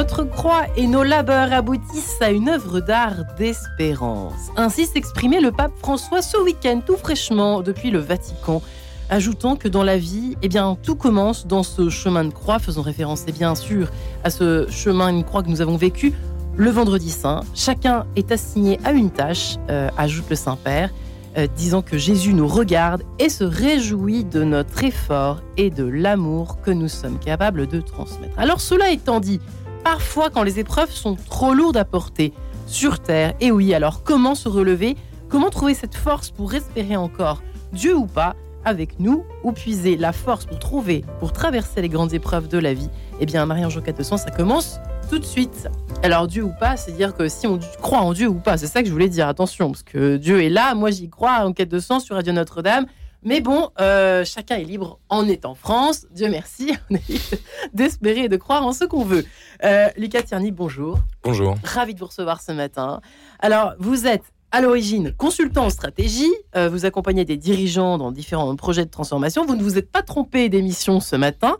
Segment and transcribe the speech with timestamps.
[0.00, 4.48] Notre croix et nos labeurs aboutissent à une œuvre d'art d'espérance.
[4.56, 8.62] Ainsi s'exprimait le pape François ce week-end, tout fraîchement, depuis le Vatican,
[9.10, 12.80] ajoutant que dans la vie, eh bien, tout commence dans ce chemin de croix, faisant
[12.80, 13.90] référence, et bien sûr,
[14.24, 16.14] à ce chemin de croix que nous avons vécu
[16.56, 17.42] le vendredi saint.
[17.54, 20.88] Chacun est assigné à une tâche, euh, ajoute le Saint-Père,
[21.36, 26.60] euh, disant que Jésus nous regarde et se réjouit de notre effort et de l'amour
[26.62, 28.36] que nous sommes capables de transmettre.
[28.36, 29.40] Alors cela étant dit,
[29.84, 32.32] parfois quand les épreuves sont trop lourdes à porter
[32.66, 34.96] sur Terre, et oui, alors comment se relever?
[35.28, 37.42] Comment trouver cette force pour espérer encore?
[37.72, 42.12] Dieu ou pas avec nous ou puiser la force pour trouver, pour traverser les grandes
[42.12, 42.90] épreuves de la vie?
[43.20, 45.68] Eh bien, Marie-Ange de Sang, ça commence tout de suite.
[46.02, 48.66] Alors Dieu ou pas, c'est dire que si on croit en Dieu ou pas, c'est
[48.66, 49.28] ça que je voulais dire.
[49.28, 50.74] Attention, parce que Dieu est là.
[50.74, 51.44] Moi, j'y crois.
[51.44, 52.86] En quête de sang sur Radio Notre-Dame.
[53.22, 56.06] Mais bon, euh, chacun est libre en étant France.
[56.10, 57.40] Dieu merci, on est
[57.74, 59.26] d'espérer et de croire en ce qu'on veut.
[59.62, 60.98] Euh, Lucas Tierny, bonjour.
[61.22, 61.56] Bonjour.
[61.62, 63.02] Ravi de vous recevoir ce matin.
[63.38, 68.56] Alors, vous êtes à l'origine consultant en stratégie, euh, vous accompagnez des dirigeants dans différents
[68.56, 69.44] projets de transformation.
[69.44, 71.56] Vous ne vous êtes pas trompé d'émission ce matin,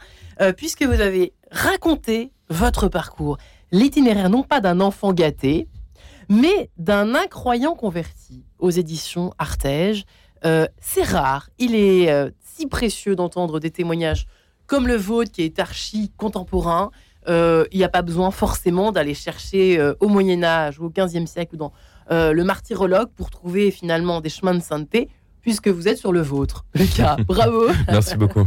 [0.56, 3.36] puisque vous avez raconté votre parcours,
[3.72, 5.68] l'itinéraire non pas d'un enfant gâté,
[6.30, 10.06] mais d'un incroyant converti aux éditions Artege.
[10.44, 14.26] Euh, c'est rare, il est euh, si précieux d'entendre des témoignages
[14.66, 16.90] comme le vôtre qui est archi contemporain.
[17.28, 21.26] Euh, il n'y a pas besoin forcément d'aller chercher au Moyen Âge ou au XVe
[21.26, 21.72] siècle ou dans
[22.10, 25.08] le martyrologue pour trouver finalement des chemins de sainteté,
[25.42, 27.16] puisque vous êtes sur le vôtre, Lucas.
[27.26, 27.66] Bravo.
[27.88, 28.46] Merci beaucoup.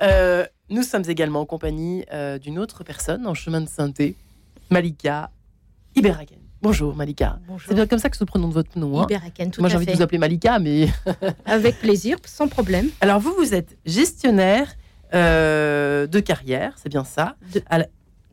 [0.70, 2.04] Nous sommes également en compagnie
[2.40, 4.16] d'une autre personne en chemin de sainteté,
[4.70, 5.30] Malika
[5.94, 6.47] Iberaken.
[6.60, 7.38] Bonjour Malika.
[7.66, 9.00] C'est bien comme ça que se prononce votre nom.
[9.00, 10.88] Hein Iberaken, tout Moi j'ai envie de vous appeler Malika, mais...
[11.46, 12.88] Avec plaisir, sans problème.
[13.00, 14.74] Alors vous, vous êtes gestionnaire
[15.14, 17.36] euh, de carrière, c'est bien ça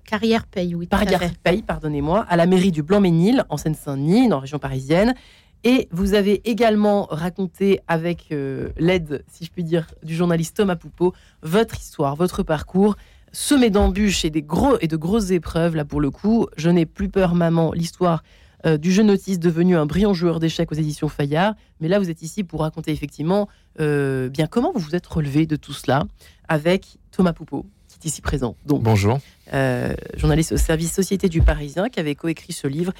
[0.05, 0.87] Carrière paye, oui.
[0.87, 5.15] Carrière paye, pardonnez-moi, à la mairie du Blanc-Ménil, en Seine-Saint-Denis, en région parisienne.
[5.63, 10.75] Et vous avez également raconté avec euh, l'aide, si je puis dire, du journaliste Thomas
[10.75, 12.97] Poupeau, votre histoire, votre parcours,
[13.35, 16.47] semé d'embûches et, des gros, et de grosses épreuves, là pour le coup.
[16.55, 18.23] Je n'ai plus peur, maman, l'histoire
[18.65, 21.53] euh, du jeune autiste devenu un brillant joueur d'échecs aux éditions Fayard.
[21.81, 23.49] Mais là, vous êtes ici pour raconter effectivement
[23.81, 26.05] euh, bien comment vous vous êtes relevé de tout cela
[26.47, 27.65] avec Thomas Poupeau,
[28.05, 28.55] ici présent.
[28.65, 29.19] Donc, Bonjour.
[29.53, 32.93] Euh, journaliste au service Société du Parisien, qui avait coécrit ce livre.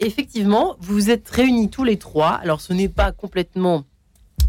[0.00, 2.30] Effectivement, vous vous êtes réunis tous les trois.
[2.30, 3.84] Alors, ce n'est pas complètement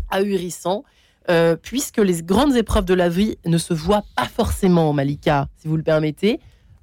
[0.10, 0.84] ahurissant,
[1.30, 5.68] euh, puisque les grandes épreuves de la vie ne se voient pas forcément, Malika, si
[5.68, 6.40] vous le permettez.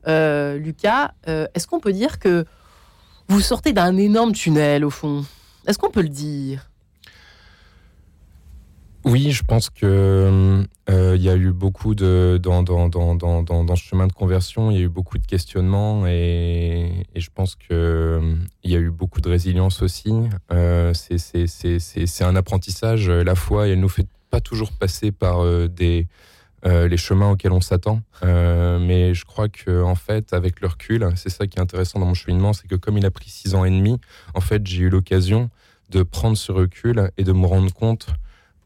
[0.06, 2.44] Lucas, est-ce qu'on peut dire que
[3.28, 5.24] vous sortez d'un énorme tunnel, au fond?
[5.66, 6.68] Est-ce qu'on peut le dire?
[9.04, 13.76] Oui, je pense que euh, il y a eu beaucoup de dans, dans, dans, dans,
[13.76, 18.20] ce chemin de conversion, il y a eu beaucoup de questionnements et, je pense que
[18.62, 20.14] il y a eu beaucoup de résilience aussi.
[20.52, 23.10] Euh, c'est un apprentissage.
[23.10, 26.08] La foi, elle nous fait pas toujours passer par euh, des
[26.64, 28.02] euh, les chemins auxquels on s'attend.
[28.22, 32.06] mais je crois que en fait, avec le recul, c'est ça qui est intéressant dans
[32.06, 34.00] mon cheminement, c'est que comme il a pris six ans et demi,
[34.34, 35.50] en fait, j'ai eu l'occasion
[35.90, 38.06] de prendre ce recul et de me rendre compte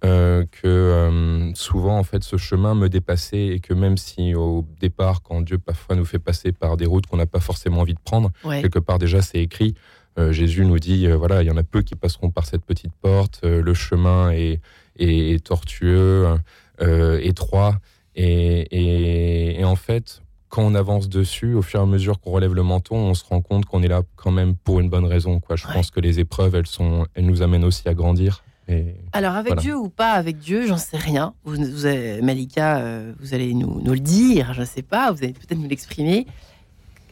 [0.05, 4.67] euh, que euh, souvent en fait ce chemin me dépassait et que même si au
[4.79, 7.95] départ quand Dieu parfois nous fait passer par des routes qu'on n'a pas forcément envie
[7.95, 9.75] de prendre quelque part déjà c'est écrit
[10.19, 12.93] euh, Jésus nous dit voilà il y en a peu qui passeront par cette petite
[13.01, 14.61] porte le chemin est,
[14.99, 16.37] est, tortueux
[16.81, 17.79] étroit
[18.15, 22.55] et, et, en fait quand on avance dessus, au fur et à mesure qu'on relève
[22.55, 25.41] le menton, on se rend compte qu'on est là quand même pour une bonne raison.
[25.41, 25.57] Quoi.
[25.57, 28.43] Je pense que les épreuves, elles, sont, elles nous amènent aussi à grandir.
[29.13, 31.35] Alors avec Dieu ou pas avec Dieu, j'en sais rien.
[31.45, 31.57] Vous,
[32.23, 35.69] Malika, euh, vous allez nous, le dire, je ne sais pas, vous allez peut-être nous
[35.69, 36.27] l'exprimer.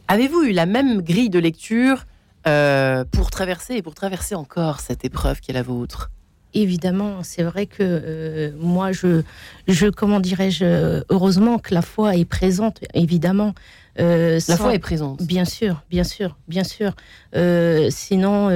[0.07, 2.05] Avez-vous eu la même grille de lecture
[2.47, 6.11] euh, pour traverser et pour traverser encore cette épreuve qui est la vôtre?
[6.57, 9.23] Évidemment, c'est vrai que euh, moi, je,
[9.67, 13.53] je comment dirais-je, heureusement que la foi est présente, évidemment.
[13.99, 15.21] Euh, la foi est présente.
[15.21, 16.93] Bien sûr, bien sûr, bien sûr.
[17.35, 18.47] Euh, sinon,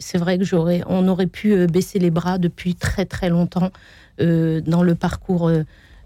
[0.00, 3.70] c'est vrai que j'aurais, on aurait pu baisser les bras depuis très très longtemps
[4.18, 5.52] dans le parcours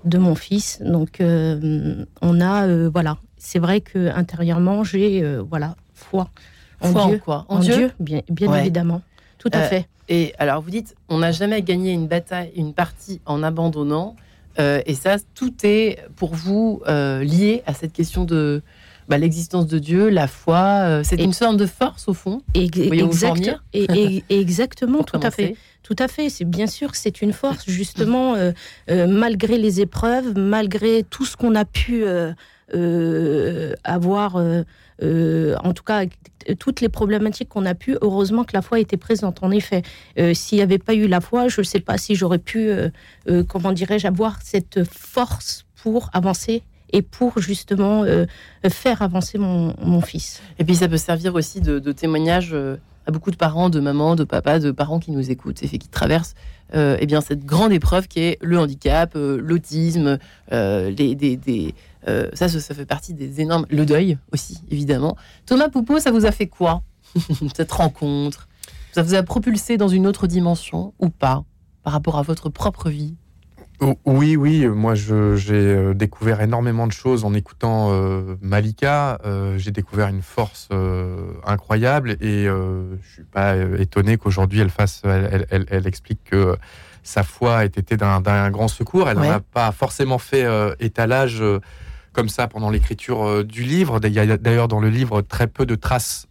[0.04, 0.78] de mon fils.
[0.82, 6.28] Donc, on a, voilà, c'est vrai que intérieurement, j'ai, voilà, foi
[6.82, 7.46] en Dieu, en quoi?
[7.48, 9.00] En, Dieu, bien, bien évidemment,
[9.38, 9.88] tout à fait.
[10.08, 14.16] Et alors, vous dites, on n'a jamais gagné une bataille, une partie en abandonnant.
[14.58, 18.62] Euh, et ça, tout est pour vous euh, lié à cette question de,
[19.08, 22.42] bah, l'existence de Dieu, la foi, euh, c'est une sorte de force au fond.
[22.92, 25.54] exact, et, exactement, tout à fait.
[25.82, 26.28] Tout à fait.
[26.28, 28.34] C'est bien sûr que c'est une force, justement,
[28.88, 32.04] malgré les épreuves, malgré tout ce qu'on a pu
[33.84, 36.04] avoir, en tout cas,
[36.58, 37.96] toutes les problématiques qu'on a pu.
[38.00, 39.42] Heureusement que la foi était présente.
[39.42, 39.82] En effet,
[40.34, 42.70] s'il n'y avait pas eu la foi, je ne sais pas si j'aurais pu,
[43.48, 46.62] comment dirais-je, avoir cette force pour avancer
[46.92, 48.26] et pour justement euh,
[48.68, 50.40] faire avancer mon, fils.
[50.58, 52.76] Et puis ça peut servir aussi de, témoignage euh,
[53.06, 55.88] à beaucoup de parents, de mamans, de papas, de parents qui nous écoutent et qui
[55.88, 56.34] traversent
[56.74, 60.18] euh, eh bien, cette grande épreuve qui est le handicap, l'autisme,
[60.50, 61.74] les, des,
[62.32, 63.66] ça, ça fait partie des énormes...
[63.70, 65.16] Le deuil aussi, évidemment.
[65.46, 66.82] Thomas Poupeau, ça vous a fait quoi,
[67.54, 68.48] cette rencontre?
[68.92, 71.44] Ça vous a propulsé dans une autre dimension ou pas
[71.84, 73.16] par rapport à votre propre vie?
[74.04, 79.20] Oui, oui, moi j'ai euh, découvert énormément de choses en écoutant euh, Malika.
[79.24, 80.68] Euh, j'ai découvert une force
[81.46, 86.56] incroyable et je suis pas étonné qu'aujourd'hui elle fasse, elle, explique que
[87.04, 89.08] sa foi a été d'un grand secours.
[89.08, 90.46] Elle n'a pas forcément fait
[90.80, 91.42] étalage
[92.18, 94.00] comme ça pendant l'écriture du livre.
[94.02, 96.26] Il y a d'ailleurs dans le livre très peu de traces,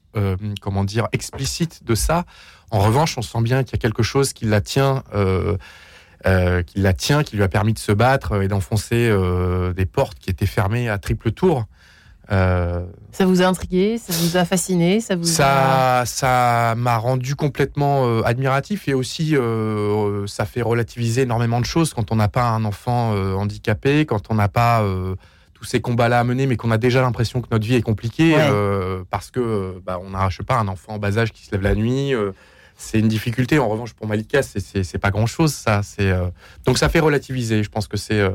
[0.60, 2.25] comment dire, explicites de ça.
[2.72, 5.04] En revanche, on sent bien qu'il y a quelque chose qui la tient.
[6.25, 9.86] Euh, qui la tient, qui lui a permis de se battre et d'enfoncer euh, des
[9.86, 11.66] portes qui étaient fermées à triple tour.
[12.31, 17.36] Euh, ça vous a intrigué, ça vous a fasciné, ça vous ça, ça m'a rendu
[17.36, 19.36] complètement admiratif et aussi
[20.25, 24.36] ça fait relativiser énormément de choses quand on n'a pas un enfant handicapé, quand on
[24.36, 24.83] n'a pas
[25.57, 28.36] tous ces combats-là à mener, mais qu'on a déjà l'impression que notre vie est compliquée
[29.09, 31.51] parce que bah, on a, je sais pas, un enfant en bas âge qui se
[31.51, 32.13] lève la nuit
[32.77, 33.59] c'est une difficulté.
[33.59, 35.81] En revanche, pour Malika, c'est pas grand chose, ça.
[35.83, 36.27] C'est euh,
[36.65, 37.63] donc ça fait relativiser.
[37.63, 38.19] Je pense que c'est.
[38.19, 38.30] Euh,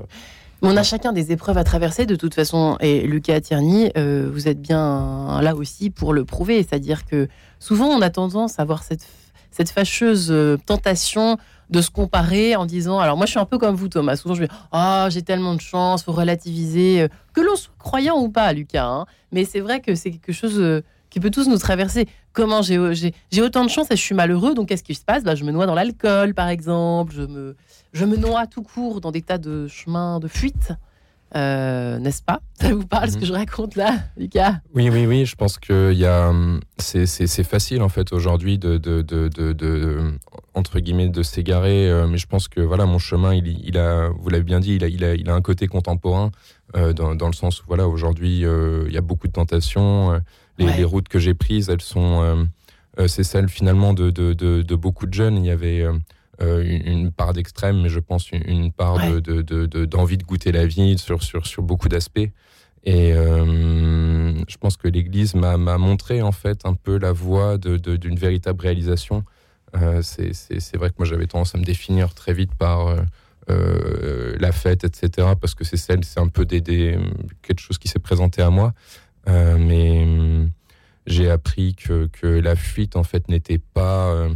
[0.64, 2.76] on a chacun des épreuves à traverser de toute façon.
[2.80, 6.58] Et Lucas Tierney, euh, vous êtes bien là aussi pour le prouver.
[6.58, 7.28] C'est-à-dire que
[7.58, 9.06] souvent, on a tendance à avoir cette,
[9.52, 10.34] cette fâcheuse
[10.66, 11.38] tentation
[11.70, 14.34] de se comparer en disant alors moi je suis un peu comme vous Thomas souvent
[14.34, 18.52] je dis ah j'ai tellement de chance faut relativiser que l'on soit croyant ou pas
[18.52, 19.06] Lucas hein.
[19.30, 20.82] mais c'est vrai que c'est quelque chose
[21.12, 22.08] qui peut tous nous traverser.
[22.32, 25.22] Comment j'ai autant de chance et je suis malheureux, donc qu'est-ce qui se passe?
[25.22, 27.12] Bah, Je me noie dans l'alcool, par exemple.
[27.14, 27.54] Je me,
[27.92, 30.72] je me noie tout court dans des tas de chemins de fuite.
[31.34, 32.40] Euh, n'est-ce pas?
[32.60, 33.26] Ça vous parle ce que mhm.
[33.26, 34.56] je raconte là, Lucas?
[34.74, 35.24] Oui, oui, oui.
[35.24, 36.32] Je pense que y a,
[36.78, 40.12] c'est, facile en fait aujourd'hui de, de, de, de,
[40.54, 44.08] entre guillemets de s'égarer, euh, mais je pense que voilà mon chemin, il, il a,
[44.08, 46.30] vous l'avez bien dit, il a, il a, il a un côté contemporain
[46.76, 50.20] euh, dans, dans, le sens où voilà aujourd'hui il y a beaucoup de tentations.
[50.58, 52.46] Les, routes que j'ai prises, elles sont,
[53.06, 55.38] c'est celles finalement de, beaucoup de jeunes.
[55.38, 55.84] Il y avait
[56.40, 61.22] euh, une, part d'extrême, mais je pense une, part d'envie de, goûter la vie sur,
[61.22, 62.30] sur, sur beaucoup d'aspects.
[62.84, 68.60] Et je pense que l'Église m'a montré en fait un peu la voie d'une véritable
[68.60, 69.22] réalisation.
[70.02, 72.96] c'est vrai que moi j'avais tendance à me définir très vite par
[73.46, 75.28] la fête, etc.
[75.40, 76.98] Parce que c'est celle, c'est un peu des, des,
[77.42, 78.72] quelque chose qui s'est présenté à moi.
[79.28, 80.48] Euh, mais
[81.06, 84.28] j'ai appris que, que, la fuite en fait n'était pas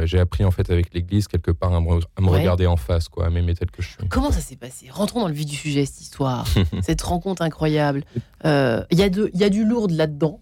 [0.00, 3.08] euh, euh, j'ai appris en fait avec l'Église quelque part à me, regarder en face,
[3.08, 4.08] quoi, à m'aimer tel que je suis.
[4.08, 4.88] Comment ça s'est passé?
[4.90, 6.46] Rentrons dans le vif du sujet cette histoire,
[6.82, 8.04] cette rencontre incroyable.
[8.44, 10.40] Il y, y, a du lourd là-dedans,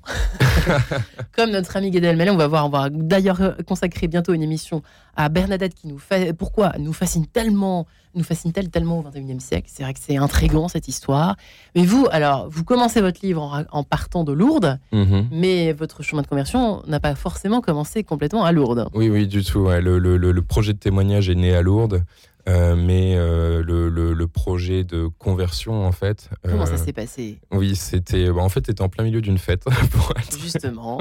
[1.32, 2.30] comme notre ami Gad Elmaleh.
[2.30, 4.82] On va voir, on va d'ailleurs consacrer bientôt une émission
[5.16, 6.32] à Bernadette qui nous fait.
[6.32, 7.86] Pourquoi nous fascine tellement
[8.18, 11.36] nous fascine-t-elle tellement au XXIe siècle C'est vrai que c'est intrigant cette histoire.
[11.74, 15.28] Mais vous, alors, vous commencez votre livre en, partant de Lourdes, mhm.
[15.30, 18.88] mais votre chemin de conversion n'a pas forcément commencé complètement à Lourdes.
[18.94, 19.68] Oui, oui, du tout.
[19.68, 22.04] Le, le, projet de témoignage est né à Lourdes.
[22.48, 26.30] Euh, mais euh, le, le, projet de conversion, en fait.
[26.42, 27.40] Comment ça euh, s'est passé?
[27.50, 28.30] Oui, c'était.
[28.30, 29.64] Bah, en fait, c'était en plein milieu d'une fête.
[29.90, 30.98] Pour Justement.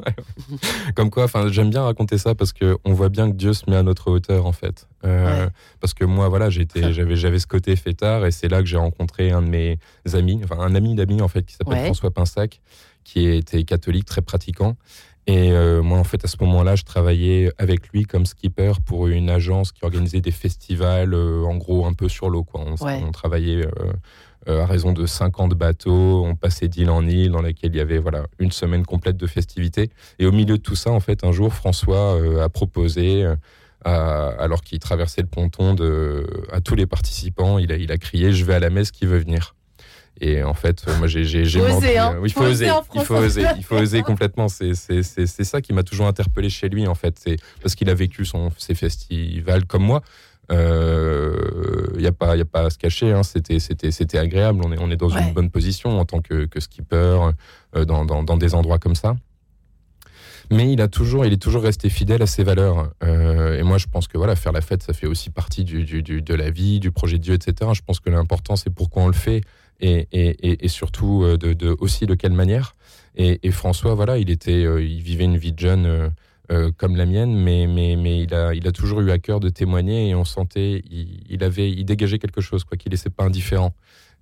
[0.96, 3.78] Comme quoi, enfin, j'aime bien raconter ça parce qu'on voit bien que Dieu se met
[3.78, 4.88] à notre hauteur, en fait.
[5.80, 8.78] Parce que moi, voilà, j'étais, j'avais, j'avais ce côté fêtard et c'est là que j'ai
[8.78, 9.80] rencontré un de mes
[10.14, 12.60] amis, enfin, un ami d'amis, en fait, qui s'appelle François Pinsac,
[13.06, 14.76] qui était catholique, très pratiquant.
[15.28, 19.08] Et euh, moi, en fait, à ce moment-là, je travaillais avec lui comme skipper pour
[19.08, 22.46] une agence qui organisait des festivals, euh, en gros, un peu sur l'eau.
[22.46, 22.64] Quoi.
[22.80, 23.68] On, travaillait
[24.48, 27.82] euh, à raison de 50 bateaux, on passait d'île en île, dans laquelle il y
[27.82, 29.90] avait voilà, une semaine complète de festivités.
[30.18, 33.30] Et au milieu de tout ça, en fait, un jour, François a proposé,
[33.84, 38.32] alors qu'il traversait le ponton, de, à tous les participants, il a, il a crié
[38.34, 39.56] «Je vais à la messe, qui veut venir?»
[40.20, 41.22] Et en fait, moi, j'ai
[41.60, 41.98] menti.
[41.98, 42.20] Hein.
[42.24, 44.48] il faut, oser, il faut oser, il faut oser complètement.
[44.48, 47.18] C'est ça qui m'a toujours interpellé chez lui, en fait.
[47.20, 50.02] C'est parce qu'il a vécu son, ses festivals comme moi.
[50.50, 53.22] Il n'y a, pas, y a pas à se cacher, hein.
[53.24, 54.62] c'était agréable.
[54.64, 57.32] On est, on est dans une bonne position en tant que, que skipper
[57.74, 59.16] dans, dans, dans, des endroits comme ça
[60.52, 62.92] mais il a toujours, il est toujours resté fidèle à ses valeurs.
[63.04, 65.84] Euh, et moi, je pense que voilà, faire la fête, ça fait aussi partie du,
[65.84, 67.72] du, de la vie, du projet de Dieu, etc.
[67.74, 69.42] Je pense que l'important, c'est pourquoi on le fait
[69.80, 72.76] et, et, et surtout euh, de, de, aussi de quelle manière.
[73.20, 76.12] Et, François, voilà, il était, euh, il vivait une vie de jeune.
[76.78, 79.50] comme la mienne, mais, mais, mais il, a, il a toujours eu à cœur de
[79.50, 83.26] témoigner et on sentait, il, il avait, il dégageait quelque chose, quoi, qu'il laissait pas
[83.26, 83.74] indifférent.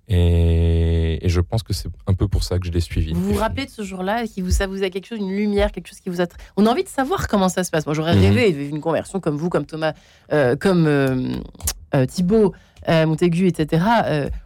[0.08, 3.12] Et, je pense que c'est un peu pour ça que je l'ai suivi.
[3.12, 5.72] Vous vous rappelez de ce jour-là qui vous, Ça vous a quelque chose, une lumière,
[5.72, 6.26] quelque chose qui vous a.
[6.56, 7.86] On a envie de savoir comment ça se passe.
[7.86, 8.22] Moi, j'aurais mhm.
[8.22, 9.94] rêvé de une conversion comme vous, comme Thomas,
[10.32, 11.36] euh, comme euh,
[12.88, 13.84] euh, Montaigu, etc.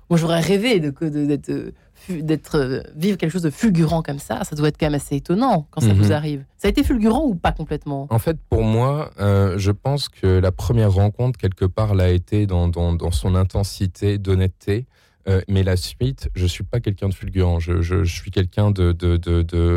[0.08, 1.04] moi, j'aurais rêvé d'être.
[1.04, 1.74] De,
[2.08, 5.66] d'être vivre quelque chose de fulgurant comme ça, ça doit être quand même assez étonnant
[5.70, 6.12] quand ça vous mhm.
[6.12, 6.44] arrive.
[6.56, 8.06] Ça a été fulgurant ou pas complètement?
[8.08, 12.68] En fait, pour moi, je pense que la première rencontre quelque part l'a été dans,
[12.68, 14.86] dans, dans son intensité, d'honnêteté.
[15.28, 17.60] Euh, mais la suite, je suis pas quelqu'un de fulgurant.
[17.60, 18.92] Je, je, suis quelqu'un de,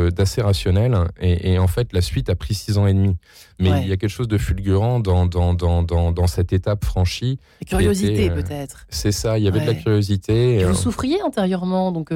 [0.08, 0.96] d'assez rationnel.
[1.20, 3.16] Et, en fait, la suite a pris six ans et demi.
[3.58, 7.38] Mais il y a quelque chose de fulgurant dans, dans, dans, dans, cette étape franchie.
[7.60, 8.86] La curiosité, euh, peut-être.
[8.88, 10.60] C'est ça, il y avait de la curiosité.
[10.60, 12.12] Et vous euh, souffriez antérieurement, donc.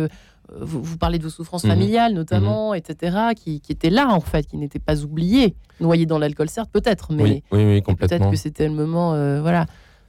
[0.61, 1.71] vous, vous, parlez de vos souffrances mhm.
[1.71, 2.79] familiales notamment, mhm.
[2.79, 6.71] etc., qui, qui, étaient là en fait, qui n'étaient pas oubliées, noyées dans l'alcool certes
[6.73, 8.19] peut-être, mais oui, oui, complètement.
[8.19, 9.11] peut-être que c'était le moment,
[9.43, 9.67] voilà.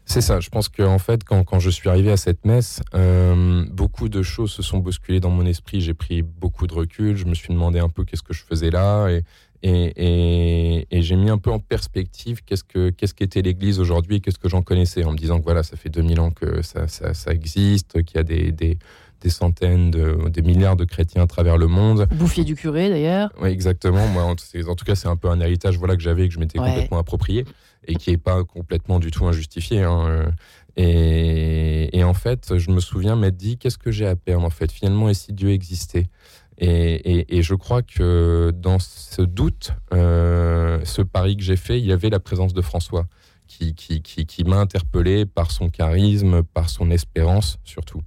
[0.10, 0.40] C'est ça.
[0.40, 4.24] Je pense qu'en fait, quand, quand, je suis arrivé à cette messe, euh, beaucoup de
[4.24, 5.82] choses se sont bousculées dans mon esprit.
[5.82, 7.16] J'ai pris beaucoup de recul.
[7.16, 9.24] Je me suis demandé un peu qu'est-ce que je faisais là et,
[9.62, 14.20] et, et, j'ai mis un peu en perspective qu'est-ce que qu'est-ce qu'était l'Église aujourd'hui et
[14.22, 16.88] qu'est-ce que j'en connaissais en me disant que voilà, ça fait 2000 ans que ça,
[16.88, 18.80] ça, ça existe, qu'il y a des, des,
[19.22, 22.08] des centaines, de, des milliards de chrétiens à travers le monde.
[22.16, 23.32] Bouffier du curé d'ailleurs.
[23.42, 24.08] Oui, exactement.
[24.08, 26.34] Moi, en, en, tout cas, c'est un peu un héritage voilà que j'avais et que
[26.34, 27.46] je m'étais complètement approprié
[27.86, 29.84] et qui n'est pas complètement du tout injustifié.
[29.84, 30.32] Hein, euh.
[30.78, 34.72] Et, en fait, je me souviens m'être dit, qu'est-ce que j'ai à perdre en fait?
[34.72, 36.08] Finalement, et si Dieu existait?
[36.58, 41.92] Et, je crois que dans ce doute, euh, ce pari que j'ai fait, il y
[41.92, 43.08] avait la présence de François,
[43.48, 48.02] qui, qui, qui, m'a interpellé par son charisme, par son espérance surtout.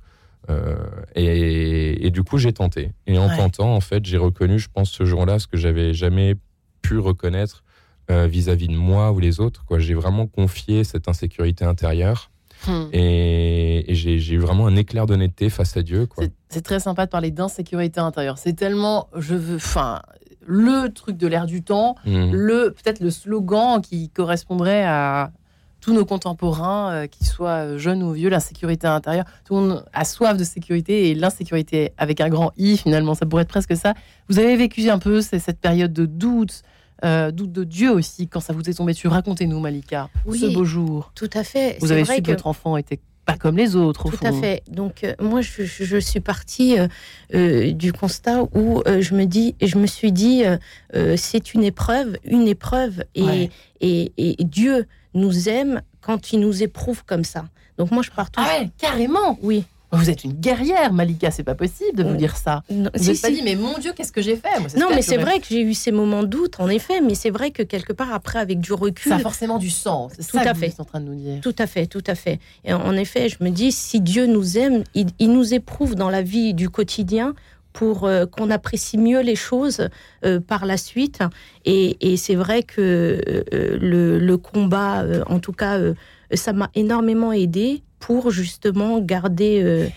[0.51, 0.77] Euh,
[1.15, 2.93] et, du coup, j'ai tenté.
[3.07, 6.37] Et en tentant, en fait, j'ai reconnu, je pense, ce jour-là, ce que j'avais jamais
[6.83, 7.62] pu reconnaître
[8.11, 9.65] euh, vis-à-vis de moi ou les autres.
[9.79, 12.31] J'ai vraiment confié cette insécurité intérieure.
[12.67, 12.85] Hmm.
[12.93, 16.09] Et, j'ai eu vraiment un éclair d'honnêteté face à Dieu.
[16.49, 18.39] C'est très sympa de parler d'insécurité intérieure.
[18.39, 20.01] C'est tellement, je veux, enfin,
[20.47, 22.31] le truc de l'air du temps, hmm.
[22.33, 25.33] le peut-être le slogan qui correspondrait à
[25.83, 29.25] tous nos contemporains, euh, qu'ils soient jeunes ou vieux, l'insécurité intérieure.
[29.45, 33.27] Tout le monde a soif de sécurité et l'insécurité avec un grand I, finalement, ça
[33.27, 33.93] pourrait être presque ça.
[34.29, 36.63] Vous avez vécu un peu cette période de doute,
[37.05, 39.09] euh, doute de Dieu aussi, quand ça vous est tombé dessus.
[39.09, 41.13] Racontez-nous, Malika, ce beau jour.
[41.15, 41.77] Tout à fait.
[41.81, 44.63] Vous avez su que, votre enfant était pas comme les autres, au Tout à fait.
[44.69, 46.77] Donc, euh, moi, je, suis partie
[47.35, 50.43] euh, du constat où je me dis, je me suis dit,
[51.17, 57.25] c'est une épreuve, une épreuve, et, et, Dieu nous aime quand il nous éprouve comme
[57.25, 57.45] ça.
[57.79, 58.41] Donc, moi, je pars tout.
[58.45, 59.39] Ah ouais, carrément?
[59.43, 59.65] Oui.
[59.93, 62.63] Vous êtes une guerrière, Malika, c'est pas possible de vous dire ça.
[62.71, 65.39] vous n'êtes pas dit, mais mon Dieu, qu'est-ce que j'ai fait Non, mais c'est vrai
[65.39, 68.13] que j'ai eu ces moments de doute, en effet, mais c'est vrai que quelque part,
[68.13, 69.11] après, avec du recul.
[69.11, 70.13] Ça a forcément du sens.
[70.17, 70.67] C'est ça à que fait.
[70.67, 71.41] vous êtes en train de nous dire.
[71.43, 72.41] Tout à fait, tout à fait.
[72.65, 76.23] Et en effet, je me dis, si Dieu nous aime, il, nous éprouve dans la
[76.23, 77.35] vie du quotidien
[77.73, 79.89] pour euh, qu'on apprécie mieux les choses
[80.25, 81.21] euh, par la suite.
[81.65, 83.21] Et, c'est vrai que
[83.53, 85.79] euh, le, le, combat, en tout cas,
[86.35, 89.89] ça m'a énormément aidé pour justement garder, euh,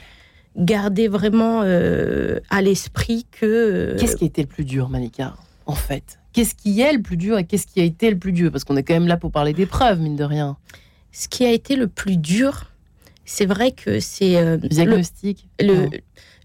[0.55, 3.45] garder vraiment euh, à l'esprit que...
[3.45, 5.35] Euh, qu'est-ce qui a été le plus dur, Malika,
[5.65, 6.19] en fait?
[6.31, 8.51] Qu'est-ce qui est le plus dur et qu'est-ce qui a été le plus dur?
[8.51, 10.55] Parce qu'on est quand même là pour parler d'épreuves, mine de rien.
[11.11, 12.65] Ce qui a été le plus dur,
[13.25, 14.39] c'est vrai que c'est...
[14.39, 15.87] le diagnostic le,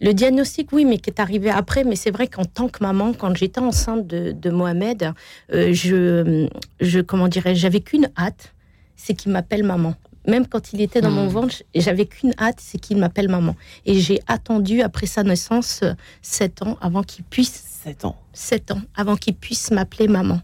[0.00, 1.84] le, diagnostic, oui, mais qui est arrivé après.
[1.84, 5.12] Mais c'est vrai qu'en tant que maman, quand j'étais enceinte de, Mohamed,
[5.52, 6.48] je,
[6.80, 8.54] je, comment dirais j'avais qu'une hâte,
[8.96, 9.94] c'est qu'il m'appelle maman
[10.26, 11.30] même quand il était dans mon hmm.
[11.30, 13.56] ventre, j'avais qu'une hâte, c'est qu'il m'appelle maman.
[13.86, 17.64] Et j'ai attendu après sa naissance euh, sept ans avant qu'il puisse.
[17.82, 18.16] Sept ans.
[18.32, 20.40] Sept ans avant qu'il puisse m'appeler maman.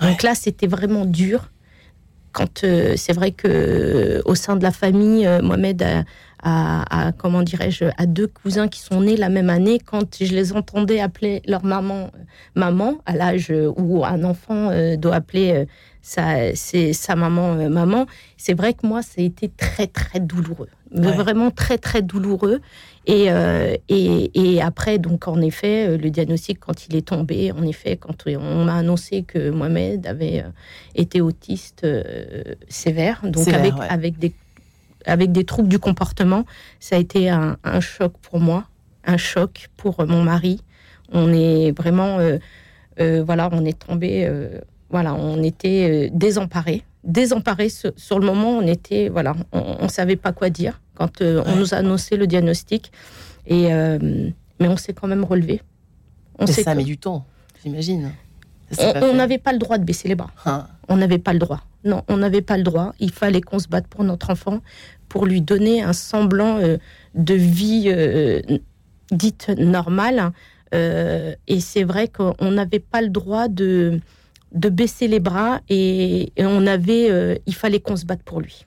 [0.00, 1.50] Donc là, c'était vraiment dur.
[2.32, 6.04] Quand euh, c'est vrai que euh, au sein de la famille, Mohamed
[6.40, 9.80] à, comment dirais-je, à deux cousins qui sont nés la même année.
[9.84, 12.12] Quand je les entendais appeler leur maman,
[12.54, 15.66] maman, à l'âge où un enfant doit appeler
[16.02, 20.68] sa, sa maman, maman, c'est vrai que moi, ça a été très, très douloureux.
[20.90, 22.60] Vraiment très, très douloureux.
[23.06, 23.28] Et,
[23.88, 28.26] et, et, après, donc, en effet, le diagnostic, quand il est tombé, en effet, quand
[28.26, 30.44] on m'a annoncé que Mohamed avait
[30.94, 31.86] été autiste
[32.68, 34.32] sévère, donc avec, avec des
[35.08, 36.44] avec des troubles du comportement.
[36.80, 38.64] Ça a été un, choc pour moi,
[39.04, 40.60] un choc pour mon mari.
[41.12, 42.38] On est vraiment, euh,
[43.00, 46.82] euh, voilà, on est tombé, euh, voilà, on était désemparés.
[47.04, 51.56] Désemparés sur le moment, on était, voilà, on, ne savait pas quoi dire quand on
[51.56, 52.90] nous a annoncé le diagnostic.
[53.46, 55.62] Et, mais on s'est quand même relevé.
[56.38, 57.24] On ça met du temps,
[57.62, 58.12] j'imagine.
[58.80, 60.30] On n'avait pas le droit de baisser les bras.
[60.44, 60.66] Hein.
[60.88, 61.62] On n'avait pas le droit.
[61.84, 62.92] Non, on n'avait pas le droit.
[63.00, 64.60] Il fallait qu'on se batte pour notre enfant,
[65.08, 66.76] pour lui donner un semblant euh,
[67.14, 68.42] de vie euh,
[69.10, 70.32] dite normale.
[70.74, 74.00] Euh, et c'est vrai qu'on n'avait pas le droit de,
[74.52, 78.64] de baisser les bras et, on avait, il fallait qu'on se batte pour lui.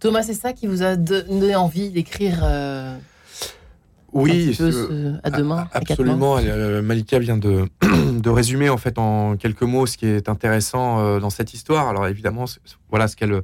[0.00, 2.44] Thomas, c'est ça qui vous a donné envie d'écrire
[4.12, 4.56] oui,
[5.24, 5.68] à demain.
[5.72, 6.38] Absolument.
[6.82, 7.66] Malika vient de,
[8.20, 11.88] de résumer en fait en quelques mots ce qui est intéressant dans cette histoire.
[11.88, 12.44] Alors évidemment,
[12.90, 13.42] voilà ce qu'elle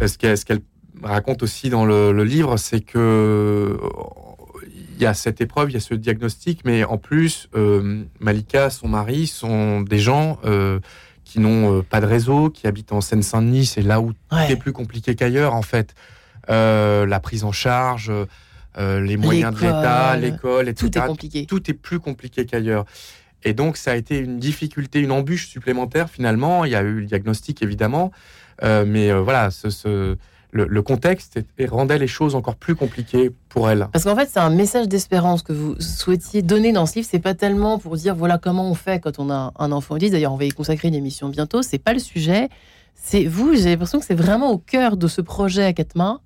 [0.00, 0.60] ce qu'elle
[1.02, 3.78] raconte aussi dans le, livre, c'est que
[4.96, 8.70] il y a cette épreuve, il y a ce diagnostic, mais en plus, euh, Malika,
[8.70, 10.80] son mari, sont des gens euh,
[11.24, 14.56] qui n'ont euh, pas de réseau, qui habitent en Seine-Saint-Denis, c'est là où tout est
[14.56, 15.94] plus compliqué qu'ailleurs, en fait.
[16.48, 18.12] la prise en charge,
[18.78, 20.90] les moyens de l'État, l'école, etc.
[20.90, 21.46] Tout est compliqué.
[21.46, 22.84] Tout est plus compliqué qu'ailleurs.
[23.46, 26.64] Et donc, ça a été une difficulté, une embûche supplémentaire, finalement.
[26.64, 28.12] Il y a eu le diagnostic, évidemment.
[28.62, 30.16] mais voilà, ce
[30.54, 33.88] le, contexte et, rendait les choses encore plus compliquées pour elle.
[33.92, 37.08] Parce qu'en fait, c'est un message d'espérance que vous souhaitiez donner dans ce livre.
[37.10, 40.12] C'est pas tellement pour dire voilà comment on fait quand on a un enfant autiste.
[40.12, 41.62] D'ailleurs, on va y consacrer une émission bientôt.
[41.62, 42.48] C'est pas le sujet.
[42.94, 43.56] C'est vous.
[43.56, 46.20] J'ai l'impression que c'est vraiment au cœur de ce projet à quatre mains,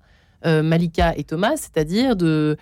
[0.45, 2.55] euh, Malika et Thomas, c'est-à-dire de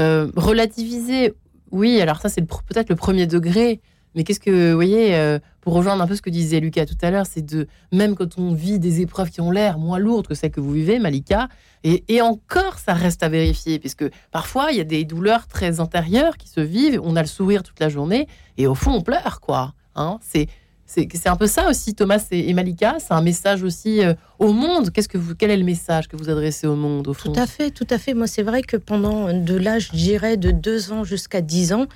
[0.00, 1.34] euh, relativiser.
[1.70, 3.80] Oui, alors ça c'est peut-être le premier degré
[4.18, 6.98] mais qu'est-ce que, vous voyez, euh, pour rejoindre un peu ce que disait Lucas tout
[7.02, 10.26] à l'heure, c'est de, même quand on vit des épreuves qui ont l'air moins lourdes
[10.26, 11.46] que celles que vous vivez, Malika,
[11.84, 16.36] et, encore, ça reste à vérifier, puisque parfois, il y a des douleurs très intérieures
[16.36, 19.40] qui se vivent, on a le sourire toute la journée, et au fond, on pleure,
[19.40, 19.72] quoi.
[19.94, 20.48] Hein c'est,
[20.84, 22.96] c'est un peu ça aussi, Thomas et, Malika.
[22.98, 24.90] C'est un message aussi euh, au monde.
[24.90, 27.32] Qu'est-ce que vous, quel est le message que vous adressez au monde au fond?
[27.32, 28.14] Tout à fait, tout à fait.
[28.14, 31.86] Moi, c'est vrai que pendant de l'âge, je dirais, de 2 ans jusqu'à 10 ans,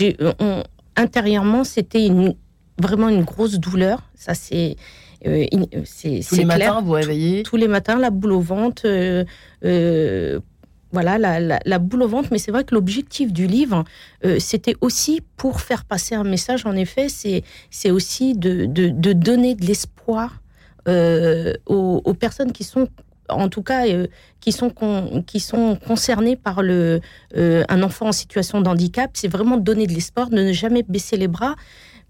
[0.00, 0.62] euh,
[0.96, 2.08] intérieurement, c'était
[2.78, 4.02] vraiment une grosse douleur.
[4.14, 4.76] Ça, c'est.
[5.26, 5.46] Euh,
[5.84, 7.42] c'est tous les matins, vous réveillez?
[7.42, 8.82] tous, les matins, la boule au ventre.
[8.84, 9.24] Euh,
[9.64, 10.40] euh,
[10.92, 12.28] voilà, la, boule au ventre.
[12.32, 13.84] Mais c'est vrai que l'objectif du livre,
[14.38, 16.64] c'était aussi pour faire passer un message.
[16.64, 20.40] En effet, c'est aussi de, de, donner de l'espoir
[20.86, 22.88] aux, aux, personnes qui sont
[23.28, 24.06] en tout cas, euh,
[24.40, 24.72] qui, sont
[25.26, 27.00] qui sont concernés par le,
[27.36, 30.52] euh, un enfant en situation de handicap, c'est vraiment de donner de l'espoir, de ne
[30.52, 31.54] jamais baisser les bras,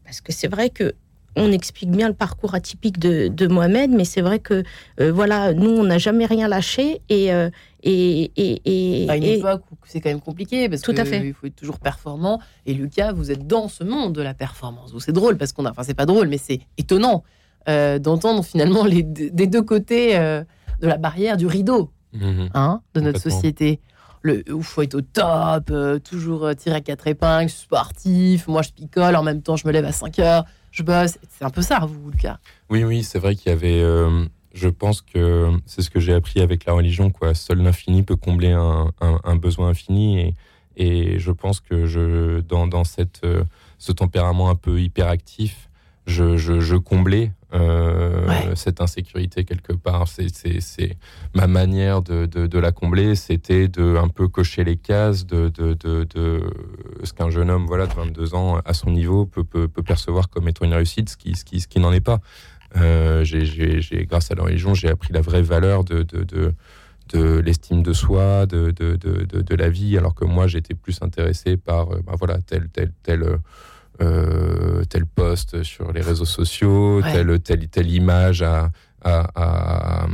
[0.05, 0.95] parce que c'est vrai que
[1.39, 4.63] on explique bien le parcours atypique de, Mohamed, mais c'est vrai que
[5.01, 7.31] euh, voilà, nous on n'a jamais rien lâché et
[7.89, 11.79] et, et, à une époque où c'est quand même compliqué parce qu'il faut être toujours
[11.79, 12.41] performant.
[12.65, 14.93] Et Lucas, vous êtes dans ce monde de la performance.
[14.99, 17.23] C'est drôle parce qu'on a, enfin c'est pas drôle, mais c'est étonnant
[17.67, 20.17] d'entendre finalement les, des deux côtés
[20.81, 22.51] de la barrière, du rideau mhm.
[22.55, 23.81] hein, de notre société.
[24.23, 28.63] Le, il faut être au top, euh, toujours euh, tirer à quatre épingles, sportif, moi
[28.63, 31.19] je picole, en même temps je me lève à 5 heures, je bosse.
[31.31, 33.81] C'est un peu ça, vous, Lucas Oui, oui, c'est vrai qu'il y avait.
[33.81, 37.35] Euh, je pense que c'est ce que j'ai appris avec la religion, quoi.
[37.35, 40.19] Seul l'infini peut combler un, besoin infini.
[40.19, 40.35] Et,
[40.77, 43.21] et, je pense que je, dans, dans cette,
[43.79, 45.69] ce tempérament un peu hyperactif,
[46.07, 50.07] je, je, je comblais euh, cette insécurité quelque part.
[50.09, 50.97] C'est
[51.35, 55.75] ma manière de, de, la combler, c'était de un peu cocher les cases de, de,
[55.75, 56.41] de
[57.03, 60.29] ce qu'un jeune homme voilà, de 22 ans à son niveau peut, peut, peut percevoir
[60.29, 62.21] comme étant une réussite, ce qui, ce qui, ce qui n'en est pas.
[62.77, 67.93] Euh, j'ai, grâce à la religion, j'ai appris la vraie valeur de, de, l'estime de
[67.93, 72.01] soi, de, de, de, de, la vie, alors que moi j'étais plus intéressé par euh,
[72.05, 73.39] bah voilà, tel, tel, tel
[74.03, 78.71] euh, tel poste sur les réseaux sociaux, telle, telle, telle image à,
[79.03, 80.07] à,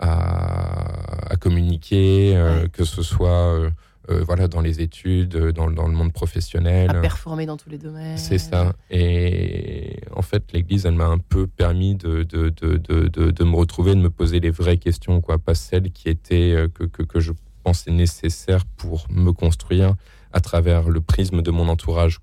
[0.00, 3.70] à, communiquer, euh, que ce soit
[4.10, 6.90] euh, voilà, dans les études, dans, dans, le monde professionnel.
[6.90, 8.18] À performer dans tous les domaines.
[8.18, 8.72] C'est ça.
[8.90, 13.56] Et en fait, l'Église, elle m'a un peu permis de, de, de, de, de, me
[13.56, 17.20] retrouver, de me poser les vraies questions, quoi, pas celles qui étaient, que, que, que
[17.20, 19.94] je pense est nécessaire pour me construire
[20.32, 22.18] à travers le prisme de mon entourage.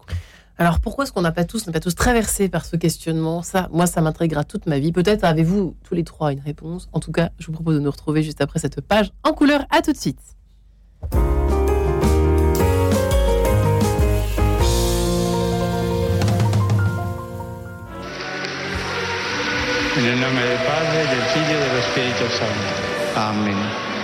[0.58, 3.42] Alors pourquoi est-ce qu'on n'a pas tous, n'est pas tous traversé par ce questionnement?
[3.42, 4.92] Ça, moi, ça m'intriguera toute ma vie.
[4.92, 6.88] Peut-être avez-vous tous les trois une réponse.
[6.94, 9.66] En tout cas, je vous propose de nous retrouver juste après cette page en couleur.
[9.70, 10.20] À tout de suite.
[19.98, 23.20] Nel nome del Padre, del Figlio e dello Spirito Santo.
[23.20, 23.58] Amen.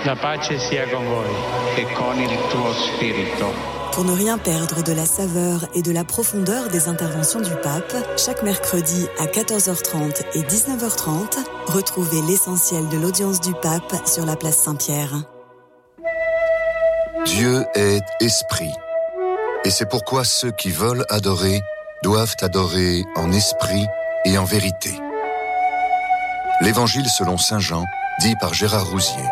[0.04, 1.34] La pace sia con voi.
[1.76, 3.77] E con il tuo spirito.
[3.92, 7.94] Pour ne rien perdre de la saveur et de la profondeur des interventions du pape,
[8.16, 14.58] chaque mercredi à 14h30 et 19h30, retrouvez l'essentiel de l'audience du pape sur la place
[14.58, 15.24] Saint-Pierre.
[17.26, 18.72] Dieu est esprit.
[19.64, 21.60] Et c'est pourquoi ceux qui veulent adorer
[22.02, 23.86] doivent adorer en esprit
[24.24, 24.92] et en vérité.
[26.60, 27.84] L'Évangile selon Saint Jean,
[28.20, 29.24] dit par Gérard Rousier.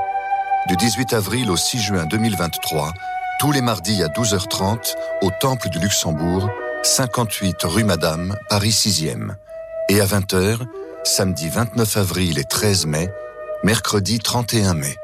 [0.69, 2.92] Du 18 avril au 6 juin 2023,
[3.38, 6.49] tous les mardis à 12h30, au Temple du Luxembourg,
[6.83, 9.35] 58 rue Madame, Paris 6e.
[9.88, 10.61] Et à 20h,
[11.05, 13.11] samedi 29 avril et 13 mai,
[13.62, 14.96] mercredi 31 mai.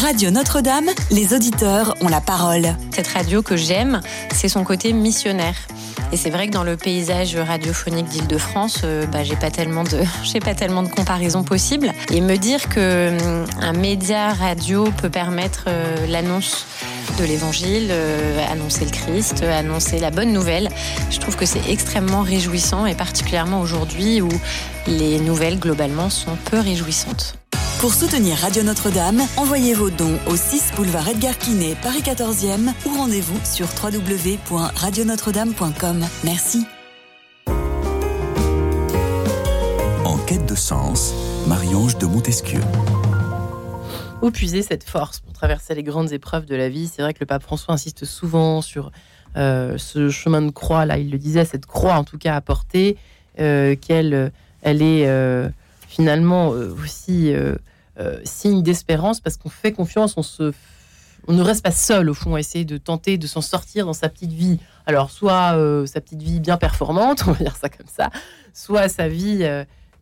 [0.00, 2.74] Radio Notre-Dame, les auditeurs ont la parole.
[2.90, 4.00] Cette radio que j'aime,
[4.32, 5.54] c'est son côté missionnaire.
[6.10, 10.00] Et c'est vrai que dans le paysage radiophonique d'Île-de-France, euh, bah, j'ai pas tellement de,
[10.22, 11.92] j'ai pas tellement de comparaisons possibles.
[12.10, 16.64] Et me dire que hum, un média radio peut permettre euh, l'annonce
[17.18, 20.70] de l'évangile, euh, annoncer le Christ, annoncer la bonne nouvelle,
[21.10, 24.30] je trouve que c'est extrêmement réjouissant et particulièrement aujourd'hui où
[24.86, 27.39] les nouvelles globalement sont peu réjouissantes.
[27.80, 32.90] Pour soutenir Radio Notre-Dame, envoyez vos dons au 6 boulevard Edgar Quinet, Paris 14e ou
[32.94, 36.04] rendez-vous sur www.radionotre-dame.com.
[36.22, 36.66] Merci.
[40.04, 41.14] En quête de sens,
[41.46, 42.60] Marie-Ange de Montesquieu.
[44.20, 47.20] Où puiser cette force pour traverser les grandes épreuves de la vie C'est vrai que
[47.20, 48.92] le pape François insiste souvent sur
[49.38, 52.42] euh, ce chemin de croix, là, il le disait, cette croix en tout cas à
[52.42, 52.98] porter,
[53.38, 55.48] euh, qu'elle elle est euh,
[55.90, 57.56] finalement euh, aussi euh,
[57.98, 60.16] euh, signe d'espérance parce qu'on fait confiance,
[61.26, 63.92] on ne reste pas seul au fond à essayer de tenter de s'en sortir dans
[63.92, 64.60] sa petite vie.
[64.86, 68.10] Alors soit sa petite vie bien performante, on va dire ça comme ça,
[68.54, 69.46] soit sa vie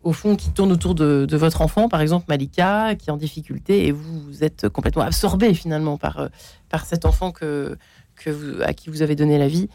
[0.02, 3.86] au fond qui tourne autour de, votre enfant, par exemple Malika, qui est en difficulté
[3.86, 6.28] et vous, êtes complètement absorbé finalement par,
[6.68, 7.76] par cet enfant que,
[8.62, 9.68] à qui vous avez donné la vie.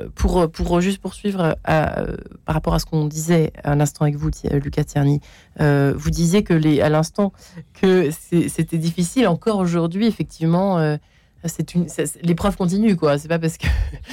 [0.00, 2.04] Euh, pour, pour juste poursuivre à-
[2.46, 5.20] par rapport à ce qu'on disait à l'instant avec vous, Lucas Tierny,
[5.60, 7.32] euh, vous disiez que les, à l'instant
[7.74, 10.78] que c'était difficile encore aujourd'hui, effectivement.
[10.78, 10.96] euh,
[11.44, 11.86] c'est une
[12.22, 13.18] l'épreuve continue quoi.
[13.18, 13.66] C'est pas parce que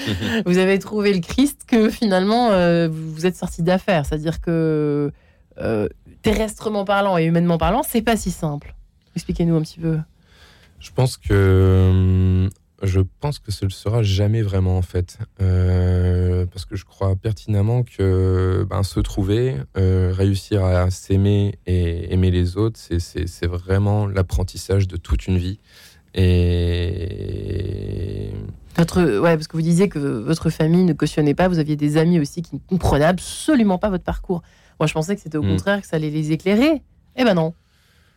[0.47, 4.05] vous avez trouvé le Christ que finalement euh, vous êtes sorti d'affaire.
[4.05, 5.11] C'est-à-dire que
[5.59, 5.87] euh,
[6.23, 8.73] terrestrement parlant et humainement parlant, c'est pas si simple.
[9.15, 9.99] Expliquez-nous un petit peu.
[10.79, 12.49] Je pense que hum,
[12.83, 17.15] je pense que ce ne sera jamais vraiment en fait, Euh, parce que je crois
[17.15, 24.05] pertinemment que ben, se trouver, euh, réussir à s'aimer et aimer les autres, c'est- vraiment
[24.07, 25.59] l'apprentissage de toute une vie.
[26.59, 28.31] Et
[28.77, 31.97] Votre, ouais, parce que vous disiez que votre famille ne cautionnait pas, vous aviez des
[31.97, 34.41] amis aussi qui ne comprenaient absolument pas votre parcours.
[34.79, 35.49] Moi, je pensais que c'était au Mm.
[35.57, 36.81] contraire que ça allait les éclairer.
[37.17, 37.53] Eh ben non,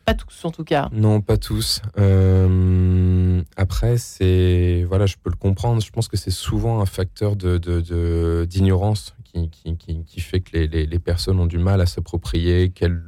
[0.05, 0.89] pas tous en tout cas.
[0.93, 1.81] Non, pas tous.
[1.99, 5.81] Euh, après, c'est voilà, je peux le comprendre.
[5.83, 10.57] Je pense que c'est souvent un facteur de d'ignorance qui, qui, qui, qui fait que
[10.57, 13.03] les, les, les personnes ont du mal à s'approprier quel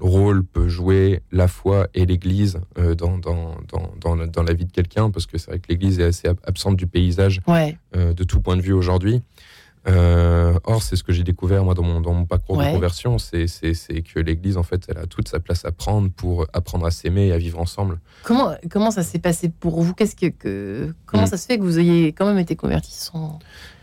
[0.00, 3.90] rôle peut jouer la foi et l'Église euh, dans, dans, dans,
[4.26, 6.76] dans, la- vie de quelqu'un, parce que c'est vrai que l'Église est assez ab- absente
[6.76, 9.22] du paysage Ouais, euh, de tout point de vue aujourd'hui.
[9.88, 12.68] Euh, or, c'est ce que j'ai découvert moi dans mon, dans mon parcours Ouais.
[12.70, 13.46] de conversion, c'est
[14.02, 17.28] que l'Église, en fait, elle a toute sa place à prendre pour apprendre à s'aimer
[17.28, 18.00] et à vivre ensemble.
[18.24, 19.94] comment comment ça s'est passé pour vous?
[19.94, 21.26] Qu'est-ce que, que- comment Mm.
[21.26, 23.38] ça se fait que vous ayez quand même été converti sans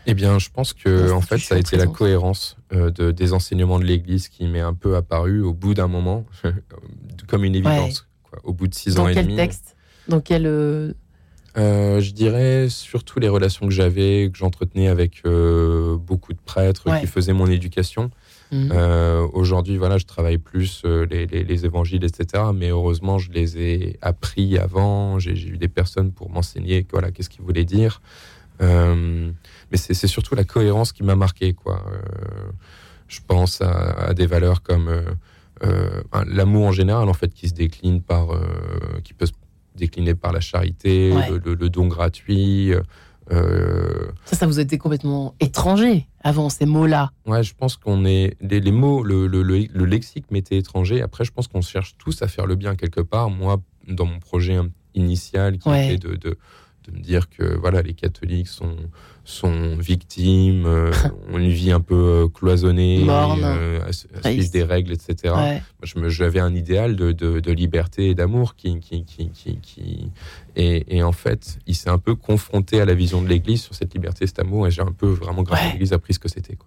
[0.06, 3.32] Eh bien, je pense que en fait, ça a été la cohérence euh, de, des
[3.32, 6.26] enseignements de l'Église qui m'est un peu apparu au bout d'un moment,
[7.28, 8.06] comme une évidence.
[8.30, 8.40] quoi.
[8.44, 9.36] Au bout de six ans dans et quel demi.
[9.36, 9.74] texte?
[10.08, 10.94] Dans quel
[11.56, 16.90] euh, je dirais surtout les relations que j'avais, que j'entretenais avec euh, beaucoup de prêtres
[16.90, 17.00] Ouais.
[17.00, 18.10] qui faisaient mon éducation.
[18.52, 18.70] Mhm.
[18.72, 22.44] Euh, Aujourd'hui, voilà, je travaille plus les, les- les évangiles, etc.
[22.54, 25.18] Mais heureusement, je les ai appris avant.
[25.18, 28.00] J'ai eu des personnes pour m'enseigner, voilà, qu'est-ce qu'ils voulaient dire.
[28.60, 31.82] Mais c'est surtout la cohérence qui m'a marqué, quoi.
[33.08, 33.70] Je pense à,
[34.08, 34.90] à des valeurs comme
[36.26, 38.28] l'amour en général, en fait, qui se décline par,
[39.02, 39.32] qui peut se
[39.74, 41.28] décliner par la charité, Ouais.
[41.30, 42.72] le, le- le don gratuit.
[43.32, 47.10] euh, ça, ça vous été complètement étranger avant ces mots-là.
[47.26, 51.00] Ouais, je pense qu'on est les, les mots, le, le, le, lexique m'était étranger.
[51.02, 53.30] Après, je pense qu'on cherche tous à faire le bien quelque part.
[53.30, 54.58] Moi, dans mon projet
[54.94, 56.38] initial, qui était de, de,
[56.86, 58.76] de me dire que voilà, les catholiques sont
[59.24, 60.92] sont victimes, euh,
[61.32, 63.92] ont une vie un peu euh, cloisonnée, euh, à,
[64.30, 65.34] suivre des règles, etc.
[65.82, 70.10] J'avais un idéal de, de, liberté et d'amour qui, qui, qui, qui,
[70.56, 73.74] et, et, en fait, il s'est un peu confronté à la vision de l'Église sur
[73.74, 76.28] cette liberté, cet amour, et j'ai un peu vraiment grâce à l'Église appris ce que
[76.28, 76.58] c'était.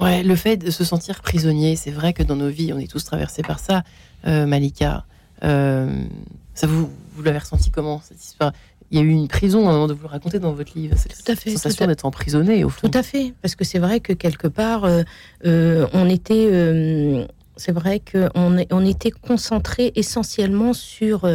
[0.00, 2.90] Ouais, le fait de se sentir prisonnier, c'est vrai que dans nos vies, on est
[2.90, 3.84] tous traversés par ça,
[4.24, 5.04] Malika.
[5.40, 8.52] ça vous, vous l'avez ressenti comment cette histoire?
[8.90, 10.72] Il y a eu une prison à un moment de vous le raconter dans votre
[10.76, 10.96] livre.
[10.98, 11.50] C'est tout à fait.
[11.50, 12.88] Sensation d'être emprisonné au fond.
[12.88, 15.02] Tout à fait, parce que c'est vrai que quelque part, euh,
[15.46, 21.28] euh, on était, euh, c'est vrai qu'on on était concentré essentiellement sur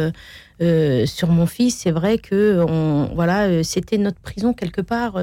[1.06, 1.78] sur mon fils.
[1.78, 5.18] C'est vrai que on, voilà, c'était notre prison quelque part.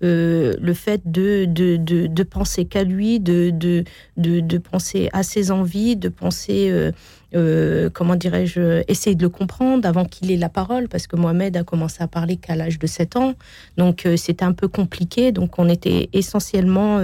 [0.00, 3.84] le fait de de, de, de penser qu'à lui, de, de
[4.16, 6.92] de penser à ses envies, de penser
[7.34, 11.56] euh, comment dirais-je, essayer de le comprendre avant qu'il ait la parole, parce que Mohamed
[11.56, 13.34] a commencé à parler qu'à l'âge de 7 ans.
[13.76, 15.32] Donc euh, c'était un peu compliqué.
[15.32, 17.00] Donc on était essentiellement,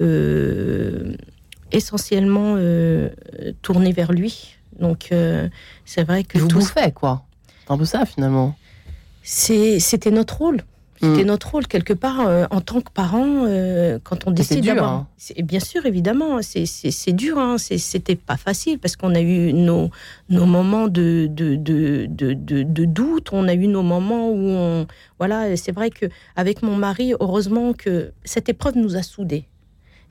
[0.00, 1.16] euh,
[1.70, 2.56] essentiellement
[3.62, 4.56] tourné vers lui.
[4.82, 5.08] Donc
[5.84, 6.38] c'est vrai que...
[6.38, 7.22] Vous tout fait quoi
[7.64, 8.54] C'est un peu ça finalement.
[9.22, 10.62] C'était notre rôle.
[11.02, 11.26] C'était mm.
[11.26, 14.92] notre rôle quelque part euh, en tant que parent euh, quand on décide d'avoir.
[14.92, 15.08] Hein.
[15.42, 17.38] Bien sûr, évidemment, c'est dur.
[17.38, 17.56] Hein.
[17.58, 19.90] C'était pas facile parce qu'on a eu nos,
[20.28, 23.30] nos moments de de, de, de, de, doute.
[23.32, 24.86] On a eu nos moments où on
[25.18, 25.56] voilà.
[25.56, 29.46] C'est vrai que avec mon mari, heureusement que cette épreuve nous a soudés.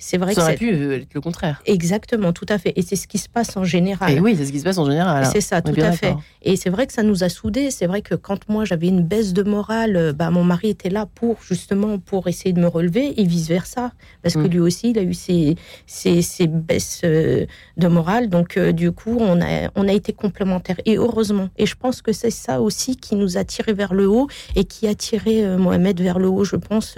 [0.03, 1.61] C'est vrai ça aurait pu être le contraire.
[1.67, 2.73] Exactement, tout à fait.
[2.75, 4.11] Et c'est ce qui se passe en général.
[4.11, 5.27] Et oui, c'est ce qui se passe en général.
[5.31, 6.15] C'est ça, tout à fait.
[6.41, 7.69] Et c'est vrai que ça nous a soudés.
[7.69, 10.89] C'est vrai que quand moi j'avais une baisse de morale, euh, bah, mon mari était
[10.89, 13.91] là pour justement pour essayer de me relever et vice versa,
[14.23, 14.47] parce que mm.
[14.47, 17.45] lui aussi il a eu ses, ses, baisses euh,
[17.77, 18.27] de morale.
[18.27, 21.49] Donc euh, du coup on a on a été complémentaires et heureusement.
[21.59, 24.63] Et je pense que c'est ça aussi qui nous a tiré vers le haut et
[24.63, 26.95] qui a tiré Mohamed vers le haut, je pense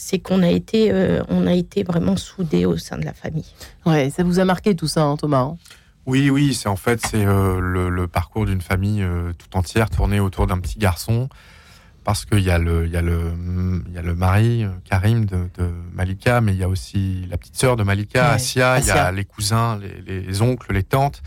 [0.00, 3.44] c'est qu'on a été, euh, on a été vraiment soudés au sein de la famille.
[3.84, 5.58] Ouais, ça vous a marqué tout ça, hein, Thomas hein?
[6.06, 10.18] Oui, oui, c'est en fait c'est euh, le, parcours d'une famille euh, tout entière tournée
[10.18, 11.28] autour d'un petit garçon,
[12.02, 13.34] parce qu'il y a le, il y a le,
[13.88, 15.48] il y a le mari Karim de,
[15.92, 19.12] Malika, mais il y a aussi la petite sœur de Malika, Asia, il y a
[19.12, 21.22] les cousins, les oncles, les tantes.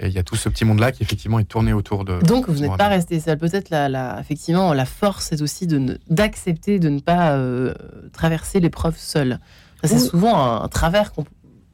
[0.00, 2.20] Et il y a tout ce petit monde-là qui effectivement est tourné autour de.
[2.22, 3.36] Donc vous n'êtes pas resté seul.
[3.36, 7.74] Peut-être la, la, effectivement la force c'est aussi de d'accepter de ne pas euh,
[8.12, 9.38] traverser l'épreuve seul.
[9.84, 11.12] C'est souvent un, travers,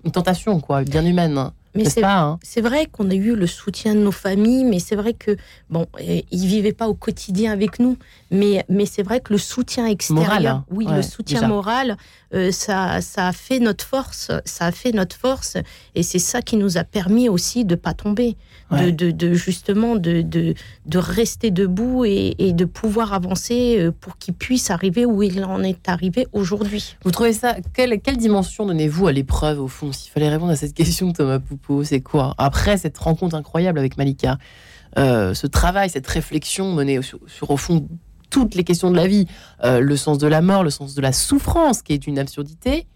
[0.05, 1.51] une tentation quoi, bien humaine.
[1.77, 2.39] Mais hein.
[2.43, 5.37] c'est vrai qu'on a eu le soutien de nos familles, mais c'est vrai que
[5.71, 7.97] bon, ils vivaient pas au quotidien avec nous,
[8.31, 10.65] mais mais c'est vrai que le soutien extérieur, hein.
[10.71, 11.97] oui, le soutien moral,
[12.35, 15.57] euh, ça ça a fait notre force, ça a fait notre force,
[15.95, 18.37] et c'est ça qui nous a permis aussi de pas tomber,
[18.71, 20.55] de, de, justement de, de,
[20.87, 25.45] de rester debout et, et, de pouvoir avancer euh, pour qu'il puisse arriver où il
[25.45, 26.97] en est arrivé aujourd'hui.
[27.05, 30.57] Vous trouvez ça quelle, quelle dimension donnez-vous à l'épreuve au fond S'il fallait répondre à
[30.57, 32.35] cette question, Thomas Poupou c'est quoi?
[32.39, 34.39] Après cette rencontre incroyable avec Malika,
[34.99, 37.87] euh, ce travail, cette réflexion menée sur, au fond
[38.31, 39.27] toutes les questions de la vie,
[39.65, 42.87] euh, le sens de la mort, le sens de la souffrance, qui est une absurdité,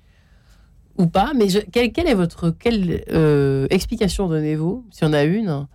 [0.96, 5.66] ou pas, mais quelle, est votre quelle euh, explication donnez-vous, si on a une,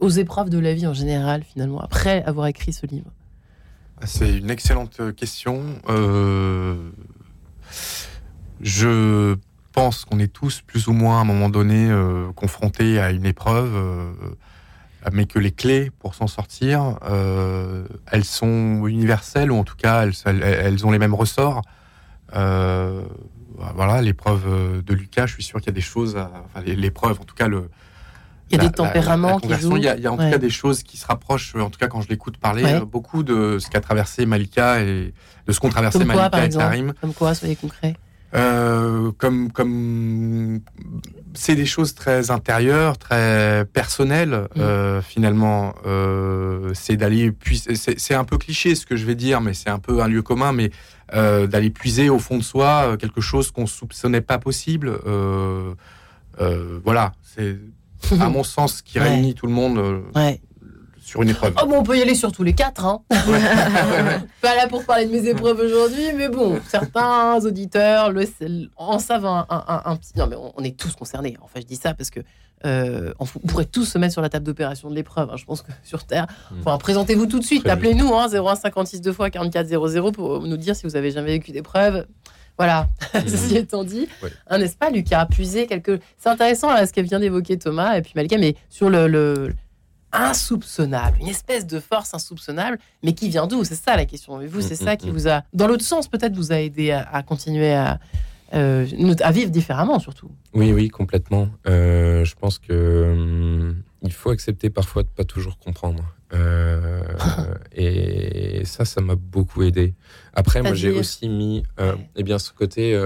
[0.00, 3.10] aux épreuves de la vie en général, finalement, après avoir écrit ce livre?
[4.04, 5.62] C'est une excellente question.
[8.60, 9.36] je
[9.72, 13.26] pense qu'on est tous plus ou moins à un moment donné euh, confrontés à une
[13.26, 14.12] épreuve, euh,
[15.12, 20.06] mais que les clés pour s'en sortir, euh, elles sont universelles ou en tout cas
[20.06, 21.62] elles, ont les mêmes ressorts.
[23.74, 27.24] Voilà, l'épreuve de Lucas, je suis sûr qu'il y a des choses, enfin, l'épreuve, en
[27.24, 27.68] tout cas le.
[28.50, 29.78] Il y a des tempéraments qui jouent.
[29.78, 32.02] Il y a, en tout cas des choses qui se rapprochent, en tout cas quand
[32.02, 35.14] je l'écoute parler, beaucoup de ce qu'a traversé Malika et
[35.46, 36.92] de ce qu'ont traversé Malika et Karim.
[37.00, 37.96] Comme quoi, soyez concret
[38.34, 40.60] euh, comme comme
[41.34, 44.60] c'est des choses très intérieures, très personnelles mm.
[44.60, 45.74] euh, finalement.
[45.86, 47.74] Euh, c'est d'aller puiser.
[47.74, 50.22] C'est un peu cliché ce que je vais dire, mais c'est un peu un lieu
[50.22, 50.70] commun, mais
[51.14, 54.98] euh, d'aller puiser au fond de soi euh, quelque chose qu'on soupçonnait pas possible.
[56.84, 57.58] voilà, c'est
[58.20, 60.04] à mon sens ce qui réunit tout le monde.
[60.14, 60.40] Ouais.
[61.00, 61.54] sur une épreuve.
[61.62, 62.84] Oh, bon, on peut y aller sur tous les quatre.
[62.86, 63.02] Hein.
[64.40, 68.24] Pas là pour parler de mes épreuves aujourd'hui, mais bon, certains auditeurs le,
[68.76, 70.12] en savent un, un, petit.
[70.16, 71.36] Non, mais on, est tous concernés.
[71.42, 72.20] Enfin, je dis ça parce que
[72.66, 75.30] euh, on, pourrait tous se mettre sur la table d'opération de l'épreuve.
[75.30, 75.36] Hein.
[75.36, 76.60] Je pense que sur Terre, hmm.
[76.60, 77.66] enfin, présentez-vous tout de suite.
[77.66, 82.06] Appelez-nous hein, 0156 2 fois 4400 pour nous dire si vous avez jamais vécu d'épreuve.
[82.58, 83.20] Voilà, hmm.
[83.26, 84.08] ceci étant dit,
[84.48, 86.00] hein, n'est-ce pas, Lucas Puiser quelque.
[86.18, 89.54] C'est intéressant là, ce qu'elle vient d'évoquer Thomas et puis Malika, mais sur le, le,
[90.12, 93.64] insoupçonnable, une espèce de force insoupçonnable, mais qui vient d'où?
[93.64, 94.40] C'est ça la question.
[94.40, 95.12] Et vous, c'est mm, ça mm, qui mm.
[95.12, 97.98] vous a, dans l'autre sens, peut-être vous a aidé à, continuer à,
[98.54, 98.86] euh,
[99.20, 100.30] à vivre différemment, surtout.
[100.54, 101.48] Oui, oui, complètement.
[101.66, 106.14] Euh, je pense que hum, il faut accepter parfois de pas toujours comprendre.
[106.34, 107.02] Euh,
[107.72, 109.94] et ça, ça m'a beaucoup aidé.
[110.34, 111.62] Après, moi, j'ai aussi mis,
[112.16, 112.98] eh bien, ce côté.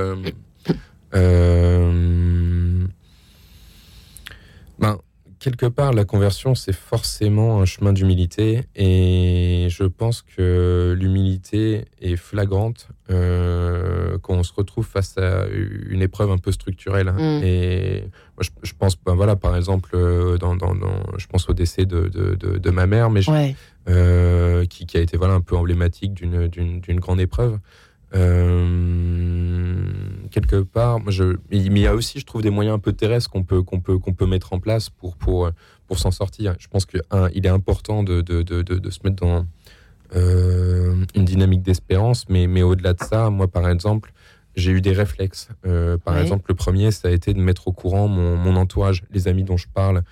[1.12, 2.88] ben,
[5.46, 8.64] quelque part, la conversion, c'est forcément un chemin d'humilité.
[8.74, 15.46] Et je pense que l'humilité est flagrante euh, quand on se retrouve face à
[15.88, 17.12] une épreuve un peu structurelle.
[17.12, 17.44] Mm.
[17.44, 18.02] Et
[18.36, 20.74] moi, je, pense, ben voilà, par exemple, euh, dans, dans,
[21.16, 23.20] je pense au décès de, de, de, ma mère, mais
[23.88, 27.60] euh, qui, qui, a été voilà, un peu emblématique d'une grande épreuve.
[28.14, 29.84] Euh,
[30.30, 33.30] quelque part, je, mais il y a aussi, je trouve, des moyens un peu terrestres
[33.30, 35.50] qu'on peut, qu'on peut, qu'on peut mettre en place pour, pour,
[35.86, 36.54] pour s'en sortir.
[36.58, 39.46] Je pense qu'il est important de, de, de, de, se mettre dans
[40.14, 44.12] euh, une dynamique d'espérance, mais, mais au-delà de ça, moi, par exemple,
[44.54, 45.48] j'ai eu des réflexes.
[45.66, 49.02] Euh, par exemple, le premier, ça a été de mettre au courant mon, mon entourage,
[49.10, 50.02] les amis dont je parle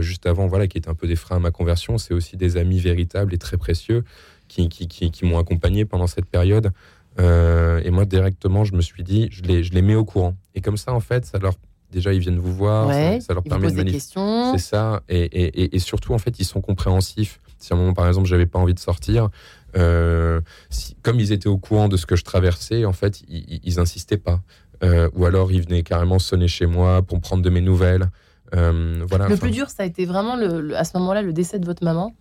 [0.00, 1.96] juste avant, voilà, qui étaient un peu des freins à ma conversion.
[1.98, 4.02] C'est aussi des amis véritables et très précieux
[4.48, 6.72] qui, qui, qui, qui m'ont accompagné pendant cette période.
[7.20, 10.34] Euh, et moi, directement, je me suis dit, je les, je les mets au courant.
[10.54, 11.54] Et comme ça, en fait, ça leur
[11.92, 14.20] déjà ils viennent vous voir, ça, leur permet de manifester.
[14.52, 17.40] C'est ça, et, et, et, surtout en fait ils sont compréhensifs.
[17.58, 19.28] Si à un moment par exemple j'avais pas envie de sortir,
[19.76, 23.60] euh, si, comme ils étaient au courant de ce que je traversais, en fait ils,
[23.62, 24.40] ils insistaient pas.
[24.82, 28.10] Euh, ou alors ils venaient carrément sonner chez moi pour prendre de mes nouvelles.
[28.52, 29.28] voilà.
[29.28, 31.84] Le plus dur, ça a été vraiment le, à ce moment-là le décès de votre
[31.84, 32.12] maman.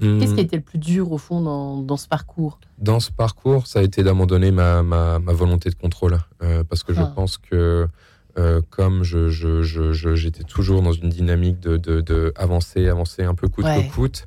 [0.00, 0.46] Qu'est-ce qui a hmm.
[0.46, 2.58] été le plus dur au fond dans, dans ce parcours?
[2.78, 6.18] Dans ce parcours, ça a été d'abandonner ma, ma, ma, volonté de contrôle.
[6.42, 7.12] Euh, parce que je ah.
[7.14, 7.86] pense que
[8.38, 13.22] euh, comme je, je, je, j'étais toujours dans une dynamique de, de, de, avancer, avancer
[13.22, 14.26] un peu coûte que coûte,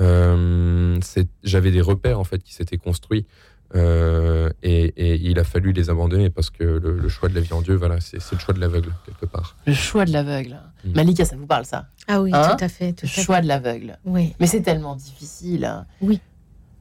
[0.00, 0.98] euh,
[1.44, 3.26] j'avais des repères en fait qui s'étaient construits.
[3.74, 7.52] Euh, et, et, il a fallu les abandonner parce que le, choix de la vie
[7.52, 9.56] en Dieu, voilà, c'est le choix de l'aveugle, quelque part.
[9.66, 10.58] Le choix de l'aveugle.
[10.84, 10.92] Mm.
[10.94, 11.88] Malika, ça vous parle, ça?
[12.06, 12.54] Ah oui, hein?
[12.56, 13.00] tout à fait.
[13.02, 13.98] le choix de l'aveugle.
[14.04, 14.34] Oui.
[14.38, 15.64] Mais c'est tellement difficile.
[15.64, 15.86] Hein.
[16.00, 16.20] Oui.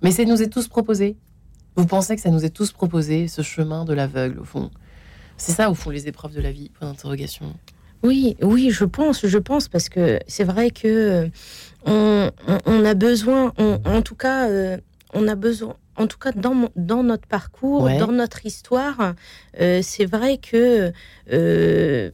[0.02, 1.16] Mais ça nous est tous proposé.
[1.76, 4.70] Vous pensez que ça nous est tous proposé, ce chemin de l'aveugle, au fond?
[5.38, 6.70] C'est ça, au fond, les épreuves de la vie?
[6.70, 7.56] Point d'interrogation.
[8.04, 11.30] Oui, oui, je pense, je pense, parce que c'est vrai que
[11.88, 12.30] euh,
[12.66, 14.78] on, a besoin, en tout cas, euh,
[15.14, 19.14] on a besoin, en tout cas dans, dans notre parcours, dans notre histoire,
[19.60, 20.92] euh, c'est vrai que
[21.32, 22.12] euh,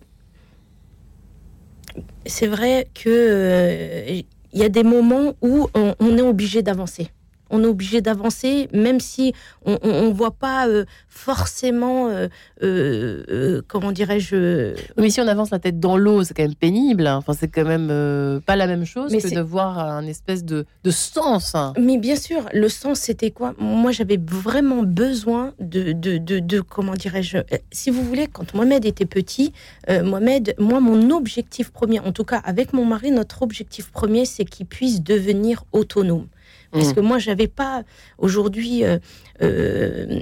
[2.26, 7.12] c'est vrai que euh, il y a des moments où on est obligé d'avancer
[7.50, 9.34] on est obligé d'avancer, même si
[9.66, 12.28] on ne voit pas euh, forcément, euh,
[12.64, 14.74] euh, comment dirais-je.
[14.98, 17.08] Mais si on avance la tête dans l'eau, c'est quand même pénible.
[17.08, 17.18] Hein.
[17.18, 21.56] Enfin, c'est quand même pas la même chose que de voir un espèce de, sens.
[21.56, 21.74] Hein.
[21.80, 23.54] Mais bien sûr, le sens, c'était quoi?
[23.60, 27.38] Moi, j'avais vraiment besoin de, de, de, comment dirais-je
[27.72, 29.54] Si vous voulez, quand Mohamed était petit,
[29.88, 34.46] Mohamed, moi, mon objectif premier, en tout cas avec mon mari, notre objectif premier, c'est
[34.46, 36.28] qu'il puisse devenir autonome.
[36.72, 36.94] Parce mm.
[36.94, 37.84] que moi, j'avais pas
[38.18, 38.98] aujourd'hui, euh,
[39.42, 40.22] euh,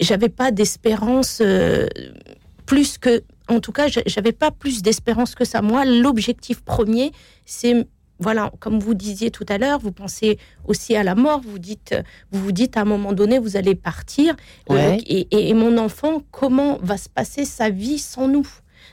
[0.00, 1.86] j'avais pas d'espérance euh,
[2.66, 5.62] plus que, en tout cas, j'avais pas plus d'espérance que ça.
[5.62, 7.12] Moi, l'objectif premier,
[7.44, 7.86] c'est
[8.18, 11.40] voilà, comme vous disiez tout à l'heure, vous pensez aussi à la mort.
[11.40, 11.96] Vous dites,
[12.30, 14.36] vous vous dites à un moment donné, vous allez partir.
[14.70, 18.46] et, mon enfant, comment va se passer sa vie sans nous?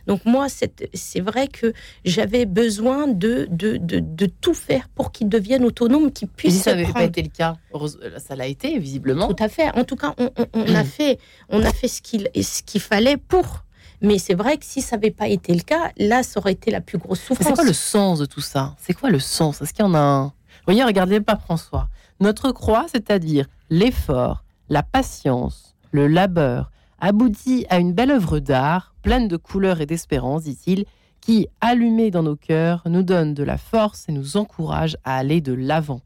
[0.08, 1.74] Donc moi, c'est vrai que
[2.06, 6.56] j'avais besoin de, de, de, tout faire pour qu'il devienne autonome, qu'il puisse.
[6.56, 7.56] si ça n'avait pas été le cas,
[8.18, 9.28] ça l'a été visiblement.
[9.28, 9.70] Tout à fait.
[9.78, 13.66] En tout cas, on, a fait, on a fait ce qu'il fallait pour.
[14.02, 16.72] Mais c'est vrai que si ça n'avait pas été le cas, là, ça aurait été
[16.72, 17.48] la plus grosse souffrance.
[17.48, 18.76] C'est quoi le sens de tout ça?
[18.80, 19.62] C'est quoi le sens?
[19.62, 20.34] Est-ce qu'il y en a un?
[20.66, 21.90] Voyez, regardez pas François.
[22.22, 29.28] Notre croix, c'est-à-dire l'effort, la patience, le labeur, aboutit à une belle œuvre d'art, pleine
[29.28, 30.86] de couleurs et d'espérance, dit-il,
[31.22, 35.42] qui, allumée dans nos cœurs, nous donne de la force et nous encourage à aller
[35.42, 36.02] de l'avant.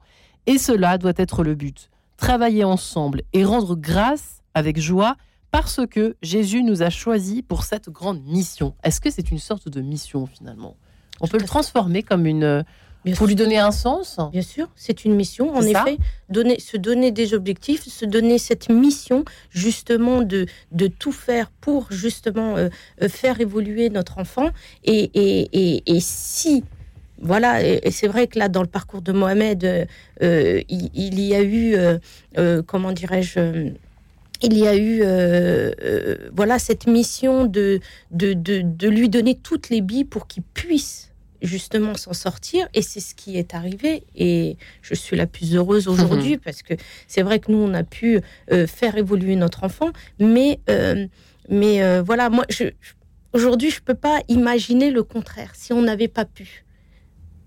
[0.47, 5.15] Et cela doit être le but, travailler ensemble et rendre grâce avec joie
[5.51, 8.73] parce que Jésus nous a choisis pour cette grande mission.
[8.83, 10.75] Est-ce que c'est une sorte de mission finalement?
[11.21, 12.65] On peut le transformer comme une,
[13.05, 15.53] Bien Pour lui donner un sens Bien sûr, c'est une mission.
[15.55, 15.97] En effet,
[16.29, 21.91] donner, se donner des objectifs, se donner cette mission justement de, de tout faire pour
[21.91, 22.69] justement euh,
[23.01, 24.49] euh, faire évoluer notre enfant.
[24.85, 26.63] Et, et, et, et si,
[27.19, 29.87] voilà, et, c'est vrai que là, dans le parcours de Mohamed,
[30.21, 31.75] euh, il, il y a eu,
[32.37, 33.73] euh, comment dirais-je,
[34.43, 37.79] il y a eu euh, euh, voilà cette mission de,
[38.11, 41.12] de, de, de lui donner toutes les billes pour qu'il puisse
[41.43, 45.87] justement s'en sortir et c'est ce qui est arrivé et je suis la plus heureuse
[45.87, 46.73] aujourd'hui parce que
[47.07, 48.21] c'est vrai que nous on a pu
[48.51, 51.05] euh, faire évoluer notre enfant mais euh,
[51.49, 52.65] mais euh, voilà moi je
[53.33, 56.63] aujourd'hui je peux pas imaginer le contraire si on n'avait pas pu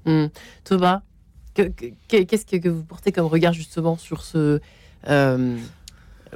[0.04, 0.26] Hmm.
[0.62, 1.02] Thomas,
[1.54, 1.72] que-
[2.08, 4.60] que- qu'est-ce que, que vous portez comme regard justement sur ce.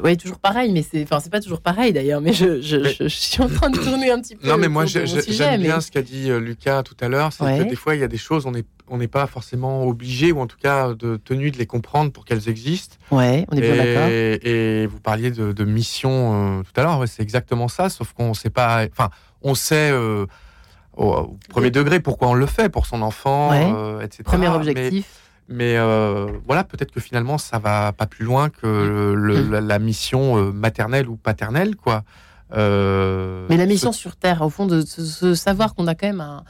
[0.02, 2.20] Oui, toujours pareil, mais c'est, enfin, c'est pas toujours pareil d'ailleurs.
[2.20, 4.48] Mais je, je, suis en train de tourner un petit peu.
[4.48, 5.06] Non, mais moi, j'aime
[5.40, 7.32] mais- bien ce qu'a dit euh, Lucas tout à l'heure.
[7.32, 7.58] C'est Ouais.
[7.58, 10.32] que des fois, il y a des choses, on n'est on n'est pas forcément obligé,
[10.32, 12.96] ou en tout cas de tenu de les comprendre pour qu'elles existent.
[13.12, 14.08] Ouais, on est bien d'accord.
[14.10, 18.12] Et, vous parliez de, de mission euh, tout à l'heure, ouais, c'est exactement ça, sauf
[18.12, 18.84] qu'on sait pas.
[18.90, 19.10] Enfin,
[19.42, 20.26] on sait euh,
[20.96, 23.72] au, au premier degré pourquoi on le fait, pour son enfant, Ouais.
[23.72, 24.24] euh, etc.
[24.24, 25.06] Premier objectif.
[25.06, 25.20] Mais,
[25.52, 29.50] euh, voilà, peut-être que finalement, ça va pas plus loin que le- le- Mm.
[29.52, 32.04] la, la mission euh, maternelle ou paternelle, quoi.
[32.52, 36.06] Euh, Mais la mission ce- sur Terre, au fond, de, se- savoir qu'on a quand
[36.06, 36.42] même un-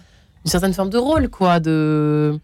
[0.45, 2.39] une certaine forme de rôle, quoi, de,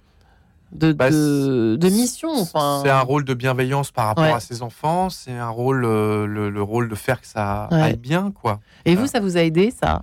[0.72, 2.30] de, Bah, de, de mission.
[2.34, 4.32] Enfin, C'est un rôle de bienveillance par rapport Ouais.
[4.32, 5.08] à ses enfants.
[5.10, 7.80] C'est un rôle, le, le rôle de faire que ça Ouais.
[7.80, 8.60] aille bien, quoi.
[8.84, 10.02] Et vous, ça vous a aidé, ça?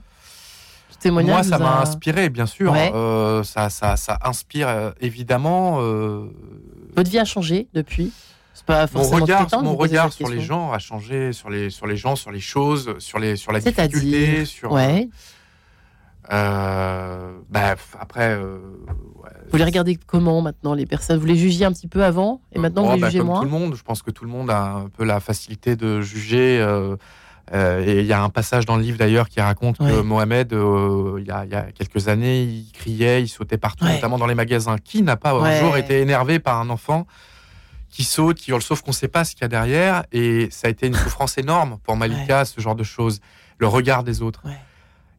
[1.03, 2.71] Témoignage Moi, ça m'a a- inspiré, bien sûr.
[2.71, 2.91] Ouais.
[2.95, 5.77] Euh, ça, ça, ça inspire euh, évidemment.
[5.81, 6.25] euh,
[6.95, 8.11] Votre vie a changé depuis?
[8.65, 11.97] Pas mon regard, temps mon regard sur les gens a changé, sur les, sur les
[11.97, 13.99] gens, sur les choses, sur les, sur la C'est-à-dire?
[13.99, 14.71] difficulté, sur.
[14.71, 15.09] Ouais.
[16.31, 18.29] Euh, bah, après.
[18.31, 18.57] euh,
[19.21, 21.19] ouais, Vous les regardez comment maintenant, les personnes?
[21.19, 23.27] Vous les jugiez un petit peu avant et maintenant Oh, vous les bah, jugez comme
[23.27, 23.39] moins?
[23.39, 25.99] tout le monde, je pense que tout le monde a un peu la facilité de
[25.99, 26.59] juger.
[26.61, 26.95] euh,
[27.53, 30.01] euh, et il y a un passage dans le livre d'ailleurs qui raconte que.
[30.01, 33.83] Mohamed, euh, il, y a, il y a quelques années, il criait, il sautait partout,
[33.85, 33.95] Ouais.
[33.95, 34.77] notamment dans les magasins.
[34.77, 35.57] Qui n'a pas Ouais.
[35.57, 37.05] un jour été énervé par un enfant
[37.89, 40.03] qui saute, qui hurle, sauf qu'on ne sait pas ce qu'il y a derrière.
[40.11, 43.19] Et ça a été une souffrance énorme pour Malika, ce genre de choses.
[43.59, 44.41] Le regard des autres.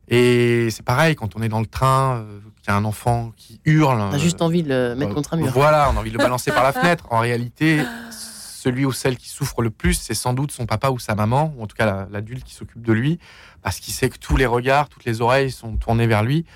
[0.09, 3.33] Et c'est pareil, quand on est dans le train, euh, qu'il y a un enfant
[3.37, 3.99] qui hurle.
[4.01, 5.51] On a juste envie de le mettre contre un mur.
[5.53, 7.07] Voilà, on a envie de le balancer par la fenêtre.
[7.11, 7.81] En réalité,
[8.65, 11.53] celui ou celle qui souffre le plus, c'est sans doute son papa ou sa maman,
[11.59, 13.19] ou en tout cas la- l'adulte qui s'occupe de lui,
[13.61, 16.47] parce qu'il sait que tous les regards, toutes les oreilles sont tournées vers lui,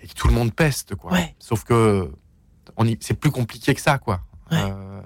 [0.00, 1.12] et que tout le monde peste, quoi.
[1.12, 1.34] Ouais.
[1.40, 2.10] Sauf que
[3.00, 4.20] c'est plus compliqué que ça, quoi.
[4.52, 4.58] Ouais.
[4.62, 5.00] Euh,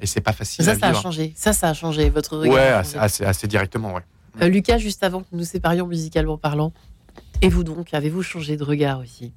[0.00, 1.32] et c'est pas facile Ça, à ça a changé.
[1.36, 2.08] Ça, ça a changé.
[2.10, 2.54] Votre regard.
[2.54, 3.04] Ouais, assez, changé.
[3.04, 4.02] assez- assez directement, ouais.
[4.40, 6.72] Euh, Lucas, juste avant que nous nous séparions musicalement parlant,
[7.42, 9.32] et vous donc, avez-vous changé de regard aussi?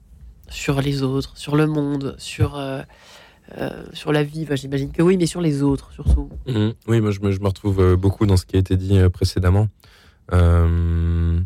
[0.50, 2.82] Sur les autres, sur le monde, sur, euh,
[3.58, 6.30] euh, sur la vie Enfin, J'imagine que oui, mais sur les autres surtout.
[6.48, 6.74] Mhm.
[6.88, 8.98] Oui, moi je me, je me retrouve euh, beaucoup dans ce qui a été dit
[9.00, 9.68] euh, précédemment.
[10.34, 11.40] Euh,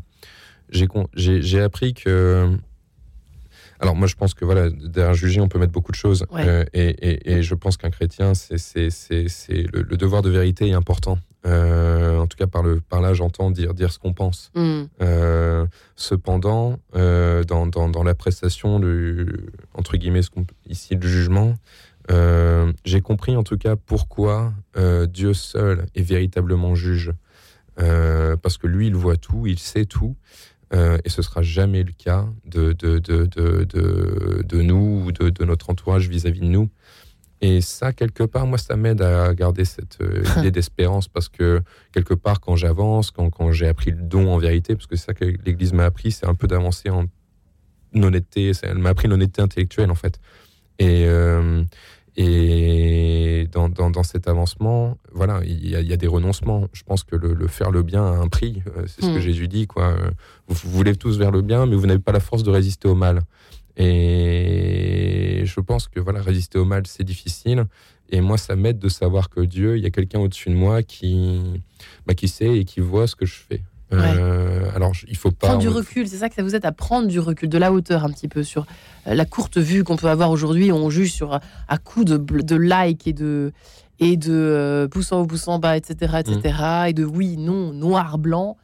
[0.69, 2.49] j'ai appris que.
[3.79, 6.25] Alors moi je pense que voilà, derrière juger on peut mettre beaucoup de choses.
[6.31, 6.47] Ouais.
[6.47, 8.87] Euh, et, et- et je pense qu'un chrétien, c'est
[9.49, 11.17] le, le devoir de vérité est important.
[11.45, 14.51] En tout cas par, le, par là j'entends dire, dire ce qu'on pense.
[15.01, 15.65] Euh,
[15.97, 19.27] cependant, dans, dans, dans la prestation, du,
[19.73, 20.29] entre guillemets, ce
[20.69, 21.55] ici le jugement,
[22.11, 27.13] euh, j'ai compris en tout cas pourquoi euh, Dieu seul est véritablement juge.
[27.79, 30.15] Euh, parce que lui, il voit tout, il sait tout,
[30.73, 35.45] et ce sera jamais le cas de, de, de, de, de, nous ou de, de
[35.45, 36.67] notre entourage vis-à-vis de nous.
[37.41, 39.99] Et ça, quelque part, moi, ça m'aide à garder cette
[40.37, 44.39] idée d'espérance parce que, quelque part, quand j'avance, quand, quand j'ai appris le don en
[44.39, 47.05] vérité, parce que c'est ça que l'Église m'a appris, c'est un peu d'avancer en
[47.93, 48.53] honnêteté.
[48.63, 50.19] Elle m'a appris l'honnêteté intellectuelle, en fait.
[50.79, 51.63] Et, euh,
[52.15, 56.67] et dans, dans, dans cet avancement, voilà, il y, a, il y a des renoncements.
[56.73, 58.61] Je pense que le, le faire le bien a un prix.
[58.77, 59.21] Euh, C'est ce que Mm.
[59.21, 59.95] Jésus dit, quoi.
[60.47, 62.87] Vous, vous voulez tous vers le bien, mais vous n'avez pas la force de résister
[62.87, 63.21] au mal.
[63.75, 67.65] Et je pense que voilà, résister au mal, c'est difficile.
[68.09, 70.83] Et moi, ça m'aide de savoir que Dieu, il y a quelqu'un au-dessus de moi
[70.83, 71.41] qui,
[72.05, 73.61] bah, qui sait et qui voit ce que je fais.
[73.93, 75.47] Euh, alors, il faut pas.
[75.47, 77.71] Prendre du recul, c'est ça que ça vous aide à prendre du recul, de la
[77.71, 78.65] hauteur un petit peu sur
[79.07, 80.71] euh, la courte vue qu'on peut avoir aujourd'hui.
[80.71, 83.51] On juge sur à coup de, likes et de
[83.99, 86.39] et de euh, haut, pouce en bas, etc., etc.
[86.59, 86.87] Mm.
[86.87, 88.57] Et de oui, non, noir, blanc.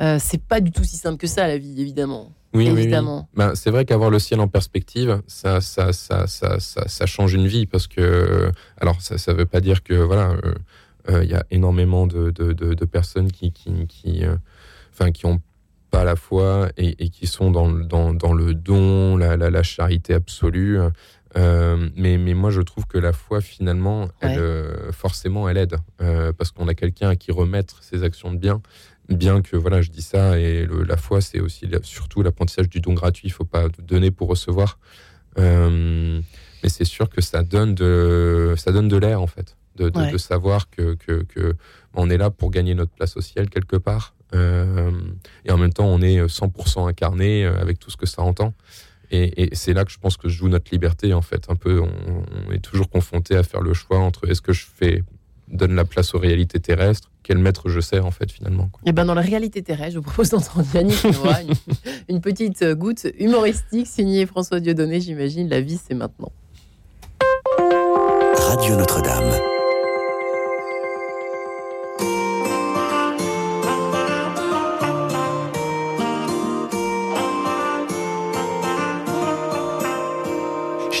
[0.00, 2.32] Euh, c'est pas du tout si simple que ça la vie, évidemment.
[2.54, 2.80] Oui, oui, oui.
[2.82, 3.28] évidemment.
[3.34, 7.32] Ben, c'est vrai qu'avoir le ciel en perspective, ça, ça, ça, ça, ça, ça change
[7.32, 10.34] une vie parce que, alors, ça, ça veut pas dire que, voilà,
[11.08, 14.22] euh, il y a énormément de, de, de, de personnes qui, qui, qui,
[14.92, 15.40] enfin, qui ont
[15.90, 19.50] pas la foi et, et qui sont dans, le- dans, dans le don, la, la,
[19.50, 20.78] la charité absolue.
[21.36, 25.76] Euh, mais, mais moi, je trouve que la foi, finalement, elle, euh, forcément, elle aide.
[26.00, 28.60] Euh, parce qu'on a quelqu'un à qui remettre ses actions de bien.
[29.08, 32.92] Bien que, voilà, je dis ça, et la foi, c'est aussi surtout l'apprentissage du don
[32.94, 33.28] gratuit.
[33.28, 34.78] Il ne faut pas donner pour recevoir.
[36.62, 39.56] mais c'est sûr que ça donne de, ça donne de l'air, en fait.
[39.76, 41.54] De, de, savoir que, que, que,
[41.94, 44.14] on est là pour gagner notre place au ciel quelque part.
[44.32, 48.54] Et en même temps, on est 100% incarné avec tout ce que ça entend.
[49.12, 51.44] Et, c'est là que je pense que je joue notre liberté, en fait.
[51.50, 55.04] Un peu, on, est toujours confronté à faire le choix entre est-ce que je fais,
[55.48, 58.70] donne la place aux réalités terrestres, quel maître je sers, en fait, finalement.
[58.86, 61.54] Et eh ben dans la réalité terrestre, je vous propose d'entendre Yannick Noah, une,
[62.08, 65.48] une petite goutte humoristique signée François Dieudonné, j'imagine.
[65.48, 66.32] La vie, c'est maintenant.
[68.34, 69.51] Radio Notre-Dame.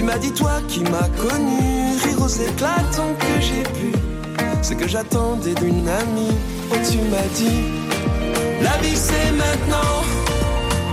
[0.00, 1.60] Tu m'as dit toi qui m'as connu,
[2.04, 3.92] rire aux éclatants que j'ai pu.
[4.62, 6.38] Ce que j'attendais d'une amie,
[6.72, 7.64] oh tu m'as dit,
[8.62, 10.02] la vie c'est maintenant,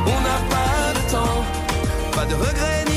[0.08, 1.42] on n'a pas de temps,
[2.12, 2.97] pas de regrets ni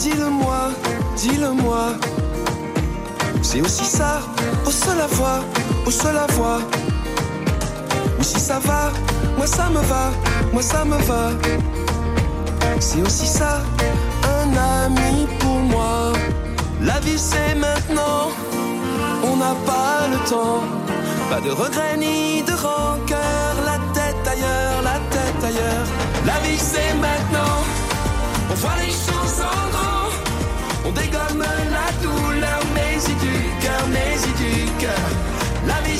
[0.00, 0.70] dis-le-moi,
[1.16, 1.84] dis-le-moi.
[3.42, 4.20] C'est aussi ça,
[4.66, 5.40] au seul la voix,
[5.86, 6.60] au seul la voix.
[8.18, 8.92] Ou si ça va,
[9.36, 10.04] moi ça me va,
[10.52, 11.24] moi ça me va.
[12.80, 13.62] C'est aussi ça,
[14.38, 14.48] un
[14.84, 16.12] ami pour moi.
[16.80, 18.22] La vie c'est maintenant,
[19.22, 20.62] on n'a pas le temps.
[21.30, 25.86] Pas de regrets ni de rancœur, la tête ailleurs, la tête ailleurs.
[26.26, 27.69] La vie c'est maintenant.
[28.50, 30.10] On voit les choses en grand,
[30.84, 35.10] on dégomme la douleur, mais du cœur, mais du cœur.
[35.66, 35.98] La vie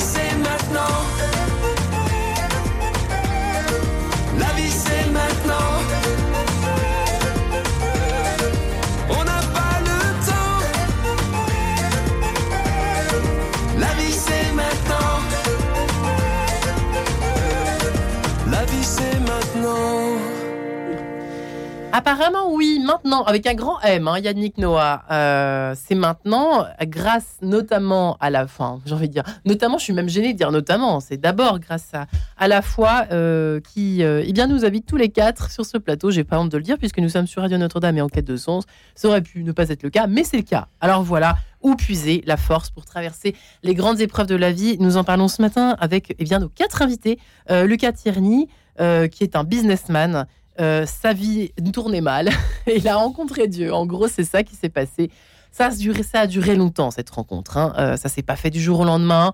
[21.93, 25.03] Apparemment, oui, maintenant, avec un grand M, hein, Yannick Noah.
[25.11, 29.93] Euh, c'est maintenant, grâce notamment à la fin, j'ai envie de dire, notamment, je suis
[29.93, 32.05] même gênée de dire notamment, c'est d'abord grâce à,
[32.37, 35.77] à la foi euh, qui euh, eh bien, nous habite tous les quatre sur ce
[35.77, 36.11] plateau.
[36.11, 38.25] J'ai pas honte de le dire, puisque nous sommes sur Radio Notre-Dame et en quête
[38.25, 38.63] de sens.
[38.95, 40.67] Ça aurait pu ne pas être le cas, mais c'est le cas.
[40.79, 44.77] Alors voilà, où puiser la force pour traverser les grandes épreuves de la vie?
[44.79, 47.19] Nous en parlons ce matin avec eh bien, nos quatre invités.
[47.49, 50.25] Lucas Tierney, qui est un businessman
[50.59, 52.29] euh, sa vie tournait mal
[52.67, 53.73] et il a rencontré Dieu.
[53.73, 55.09] En gros, c'est ça qui s'est passé.
[55.51, 57.57] Ça a, duré, ça a duré longtemps, cette rencontre.
[57.57, 57.73] Hein.
[57.77, 59.33] Euh, ça s'est pas fait du jour au lendemain.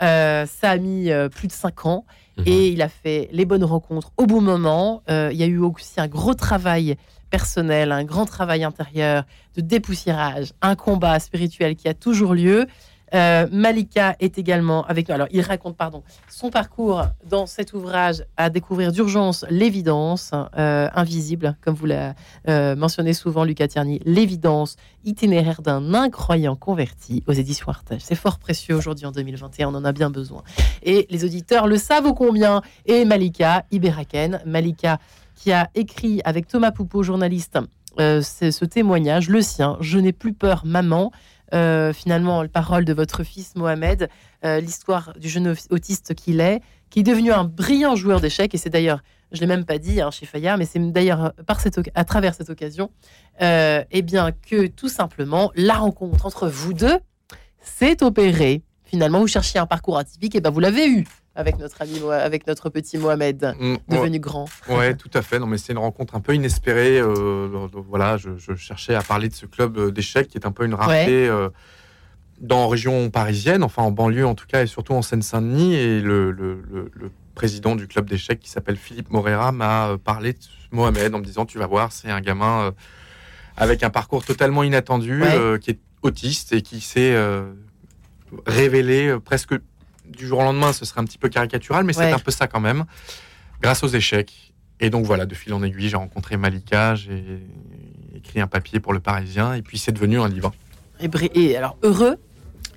[0.00, 2.04] Euh, ça a mis plus de cinq ans
[2.38, 2.44] mhm.
[2.46, 5.02] et il a fait les bonnes rencontres au bon moment.
[5.08, 6.96] il y a eu aussi un gros travail
[7.30, 9.24] personnel, un grand travail intérieur
[9.56, 12.66] de dépoussiérage, un combat spirituel qui a toujours lieu.
[13.14, 15.14] Euh, Malika est également avec nous.
[15.14, 21.56] Alors, il raconte, pardon, son parcours dans cet ouvrage à découvrir d'urgence l'évidence euh, invisible,
[21.60, 22.14] comme vous l'a
[22.48, 28.02] euh, mentionné souvent, Lucas Tierny, l'évidence itinéraire d'un incroyant converti aux éditions Artege.
[28.02, 30.42] C'est fort précieux aujourd'hui en 2021, on en a bien besoin.
[30.82, 32.62] Et les auditeurs le savent au combien.
[32.86, 34.98] Et Malika Iberaken, Malika
[35.34, 37.58] qui a écrit avec Thomas Poupeau, journaliste,
[37.96, 41.12] ce témoignage, le sien, Je n'ai plus peur, maman.
[41.54, 44.10] Euh, finalement la parole de votre fils Mohamed,
[44.44, 48.54] euh, l'histoire du jeune autiste qu'il est, qui est devenu un brillant joueur d'échecs.
[48.54, 51.32] Et c'est d'ailleurs, je l'ai même pas dit hein, chez Fayard, mais c'est d'ailleurs
[51.94, 52.90] à travers cette occasion,
[53.40, 56.98] euh, eh bien que tout simplement la rencontre entre vous deux
[57.60, 58.62] s'est opérée.
[58.84, 61.06] Finalement, vous cherchiez un parcours atypique, et ben vous l'avez eu
[61.38, 64.46] avec notre ami, avec notre petit Mohamed, mm, devenu grand.
[64.68, 65.38] Ouais, tout à fait.
[65.38, 66.98] Non, mais c'est une rencontre un peu inespérée.
[66.98, 70.74] Euh, voilà, je, cherchais à parler de ce club d'échecs qui est un peu une
[70.74, 71.28] rareté.
[71.28, 71.48] Euh,
[72.40, 75.74] dans la région parisienne, enfin en banlieue en tout cas, et surtout en Seine-Saint-Denis.
[75.76, 76.90] Et le,
[77.36, 80.38] président du club d'échecs, qui s'appelle Philippe Morera, m'a euh, parlé de
[80.72, 82.74] Mohamed en me disant Tu vas voir, c'est un gamin
[83.56, 85.22] avec un parcours totalement inattendu,
[85.60, 87.16] qui est autiste et qui s'est
[88.44, 89.54] révélé presque
[90.08, 92.46] du jour au lendemain, ce serait un petit peu caricatural, mais c'est un peu ça
[92.46, 92.84] quand même,
[93.60, 94.52] grâce aux échecs.
[94.80, 97.42] Et donc voilà, de fil en aiguille, j'ai rencontré Malika, j'ai
[98.14, 100.52] écrit un papier pour le Parisien, et puis c'est devenu un livre.
[101.34, 102.16] Et, alors heureux,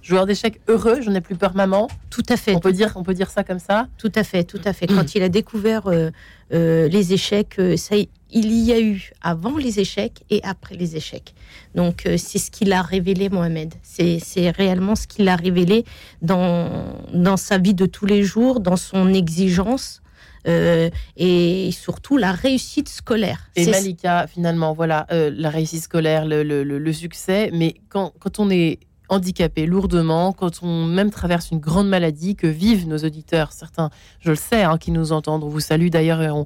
[0.02, 1.90] joueur d'échecs heureux, j'en ai plus peur maman?
[2.10, 2.56] Tout à fait.
[2.56, 3.88] On peut dire, on peut dire ça comme ça?
[3.98, 4.88] Tout à fait, tout à fait.
[4.88, 6.10] Quand il a découvert euh,
[6.54, 7.96] euh, les échecs, euh, ça,
[8.32, 11.34] il y a eu avant les échecs et après les échecs.
[11.76, 13.74] Donc euh, c'est ce qu'il a révélé Mohamed.
[13.84, 15.86] C'est réellement ce qu'il a révélé
[16.22, 20.02] dans, dans sa vie de tous les jours, dans son exigence.
[20.48, 23.52] Euh, et surtout la réussite scolaire.
[23.56, 28.40] Et Malika, finalement, voilà, euh, la réussite scolaire, le, le, le, succès, mais quand, quand
[28.40, 28.80] on est
[29.12, 33.90] handicapé lourdement, quand on même traverse une grande maladie que vivent nos auditeurs, certains,
[34.22, 36.46] je le sais, hein, qui nous entendent, on vous salue d'ailleurs et on,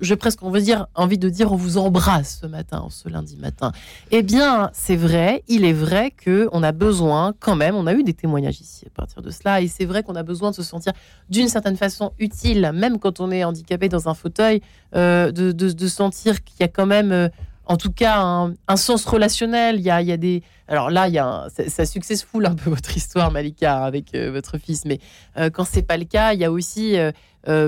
[0.00, 3.36] j'ai presque on veut dire, envie de dire on vous embrasse ce matin, ce lundi
[3.36, 3.72] matin.
[4.10, 7.92] Eh bien, c'est vrai, il est vrai que on a besoin quand même, on a
[7.92, 10.56] eu des témoignages ici à partir de cela, et c'est vrai qu'on a besoin de
[10.56, 10.94] se sentir
[11.28, 14.62] d'une certaine façon utile, même quand on est handicapé dans un fauteuil,
[14.94, 17.12] euh, de, de, sentir qu'il y a quand même...
[17.12, 17.28] Euh,
[17.66, 19.76] en tout cas un, sens relationnel.
[19.76, 20.42] Il y a, il y a des.
[20.68, 24.58] Alors là, il y a ça successful un peu votre histoire, Malika, avec euh, votre
[24.58, 24.84] fils.
[24.84, 24.98] Mais
[25.36, 27.12] euh, quand c'est pas le cas, il y a aussi euh,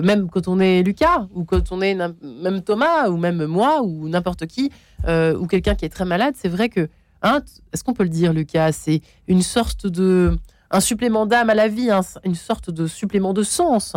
[0.02, 4.08] même quand on est Lucas ou quand on est même Thomas ou même moi ou
[4.08, 4.72] n'importe qui
[5.06, 6.88] ou quelqu'un qui est très malade, c'est vrai que
[7.22, 7.40] hein,
[7.72, 10.36] est-ce qu'on peut le dire, Lucas C'est une sorte de
[10.70, 11.90] un supplément d'âme à la vie,
[12.24, 13.94] une sorte de supplément de sens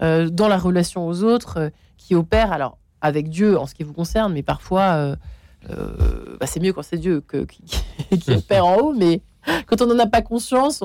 [0.00, 2.52] dans la relation aux autres qui opère.
[2.52, 5.16] Alors avec Dieu en ce qui vous concerne, mais parfois
[5.70, 7.62] euh, bah, c'est mieux quand c'est Dieu que, qui,
[8.20, 9.22] qui opère en haut, mais
[9.66, 10.82] quand on n'en a pas conscience,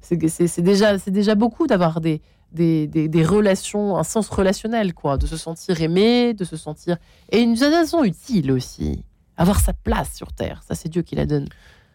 [0.00, 2.20] c'est déjà, déjà beaucoup d'avoir des,
[2.52, 6.96] des, des, relations, un sens relationnel, quoi, de se sentir aimé, de se sentir.
[7.30, 9.04] Et une façon utile aussi.
[9.38, 11.46] Avoir sa place sur Terre, ça c'est Dieu qui la donne.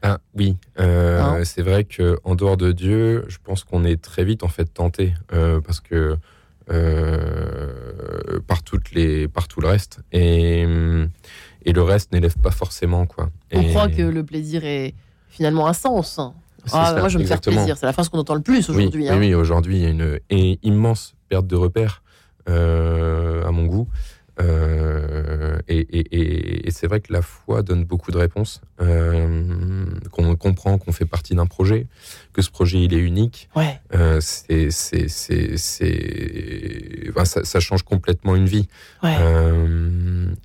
[0.04, 4.24] Ah, oui, euh, hein c'est vrai qu'en dehors de Dieu, je pense qu'on est très
[4.24, 6.18] vite en fait tenté euh, parce que
[8.48, 10.00] par toutes les, par tout le reste.
[10.12, 11.10] Et hum,
[11.66, 13.06] et le reste n'élève pas forcément.
[13.06, 13.30] Quoi.
[13.54, 14.94] On croit que le plaisir est
[15.30, 16.20] finalement un sens.
[16.72, 17.78] Ah, moi, je me faire plaisir.
[17.78, 19.10] C'est la phrase qu'on entend le plus aujourd'hui.
[19.10, 19.18] Hein.
[19.18, 22.04] Oui, aujourd'hui, il y a une, immense perte de repères,
[22.50, 23.88] euh, à mon goût.
[24.42, 30.92] Euh, et, c'est vrai que la foi donne beaucoup de réponses, euh, qu'on comprend qu'on
[30.92, 31.88] fait partie d'un projet,
[32.34, 33.50] que ce projet il est unique.
[33.56, 33.80] Ouais.
[34.22, 35.08] c'est, c'est,
[37.26, 38.68] ça, change complètement une vie.
[39.04, 39.16] Ouais.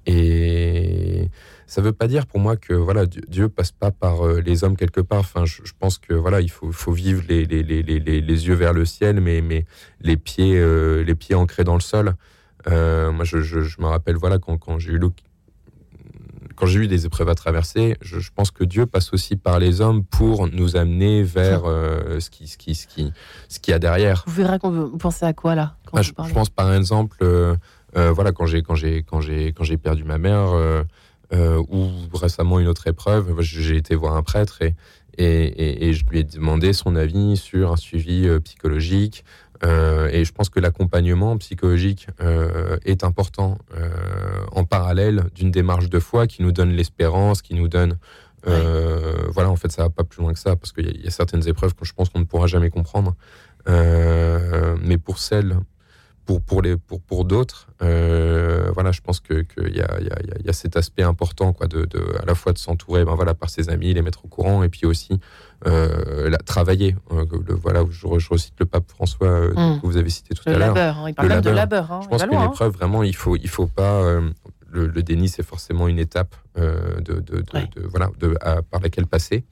[0.06, 1.28] et
[1.66, 5.00] ça veut pas dire pour moi que voilà Dieu passe pas par les hommes quelque
[5.00, 5.20] part.
[5.20, 8.72] Enfin, je, pense que voilà, il faut, faut vivre les, les, les, les, yeux vers
[8.72, 9.64] le ciel, mais, mais
[10.00, 10.60] les pieds
[11.04, 12.14] les pieds ancrés dans le sol.
[12.68, 15.00] Euh, moi, je, me rappelle, voilà, quand, quand j'ai eu
[16.56, 19.82] quand j'ai eu des épreuves à traverser, je, pense que Dieu passe aussi par les
[19.82, 23.12] hommes pour nous amener vers euh, ce qui, ce qui, ce qui,
[23.50, 24.24] ce qu'il y a derrière.
[24.26, 27.56] Vous verrez qu'on vous pensez à quoi là bah, je, pense par exemple, euh,
[27.92, 30.54] voilà, quand j'ai, quand j'ai, quand j'ai, quand j'ai perdu ma mère,
[31.34, 34.74] ou récemment une autre épreuve, j'ai été voir un prêtre et,
[35.18, 39.24] et, et, je lui ai demandé son avis sur un suivi psychologique,
[39.64, 43.88] euh, et je pense que l'accompagnement psychologique euh, est important euh,
[44.52, 47.98] en parallèle d'une démarche de foi qui nous donne l'espérance, qui nous donne...
[49.28, 51.48] Voilà, en fait, ça va pas plus loin que ça, parce qu'il y, a certaines
[51.48, 53.16] épreuves que je pense qu'on ne pourra jamais comprendre.
[53.66, 55.56] mais pour celles,
[56.26, 60.18] pour, pour, les, pour, pour d'autres, voilà, je pense qu'il que y, a, y, a,
[60.44, 63.34] y, a, cet aspect important, quoi, de, de à la fois de s'entourer, ben voilà,
[63.34, 65.18] par ses amis, les mettre au courant, et puis aussi
[65.66, 66.96] euh, la, travailler.
[67.10, 69.80] le, voilà, je, je, recite le pape François mm.
[69.80, 70.76] que vous avez cité tout le à l'heure.
[70.76, 71.90] Hein, il parle même de labeur.
[71.92, 74.20] Hein, je pense qu'une épreuve, vraiment, il faut, il faut pas.
[74.68, 77.70] Le, le, déni, c'est forcément une étape de, de, de, ouais.
[77.76, 79.44] de, voilà, de, à, par laquelle passer.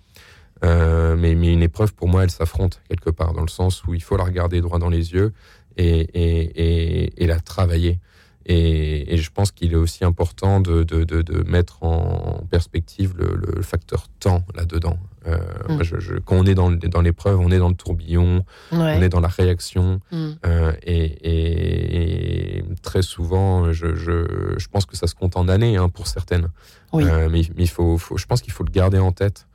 [0.65, 3.95] Euh, mais, mais, une épreuve, pour moi, elle s'affronte quelque part, dans le sens où
[3.95, 5.33] il faut la regarder droit dans les yeux
[5.77, 7.99] et, et, et, et la travailler.
[8.47, 13.37] Et, je pense qu'il est aussi important de, de, de, de, mettre en perspective le,
[13.37, 14.99] le facteur temps là-dedans.
[15.27, 15.83] Euh, mm.
[15.83, 18.97] je, je, quand on est dans, dans l'épreuve, on est dans le tourbillon, ouais.
[18.99, 20.01] on est dans la réaction.
[20.13, 20.31] Mm.
[20.45, 26.07] Euh, et, très souvent, je, je, pense que ça se compte en années hein, pour
[26.07, 26.49] certaines.
[26.93, 27.05] Oui.
[27.05, 29.47] Euh, mais, mais faut, faut, je pense qu'il faut le garder en tête.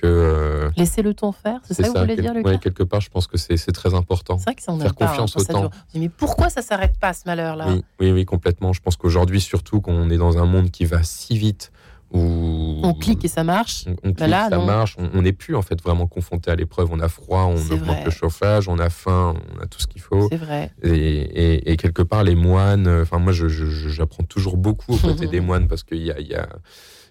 [0.00, 2.82] Que, euh, Laisser le temps faire, c'est ça, que vous voulez dire, Lucas Oui, quelque
[2.82, 4.38] part, je pense que c'est très important.
[4.38, 5.70] C'est vrai que ça, on Faire pas, confiance hein, au temps.
[5.94, 7.66] Mais pourquoi ça s'arrête pas, ce malheur-là?
[7.68, 8.72] Oui, oui, oui, complètement.
[8.72, 11.70] Je pense qu'aujourd'hui, surtout, qu'on est dans un monde qui va si vite,
[12.12, 13.84] où on clique et ça marche.
[13.86, 14.64] On, on clique, là, ça non.
[14.66, 14.96] marche.
[14.98, 16.88] On n'est plus en fait vraiment confronté à l'épreuve.
[16.90, 18.04] On a froid, on augmente vrai.
[18.04, 20.28] le chauffage, on a faim, on a tout ce qu'il faut.
[20.30, 20.72] C'est vrai.
[20.82, 22.88] Et, et, et quelque part, les moines.
[23.02, 26.10] Enfin, moi, je- je- je- j'apprends toujours beaucoup aux côtés des moines parce qu'il y
[26.10, 26.48] a, y a-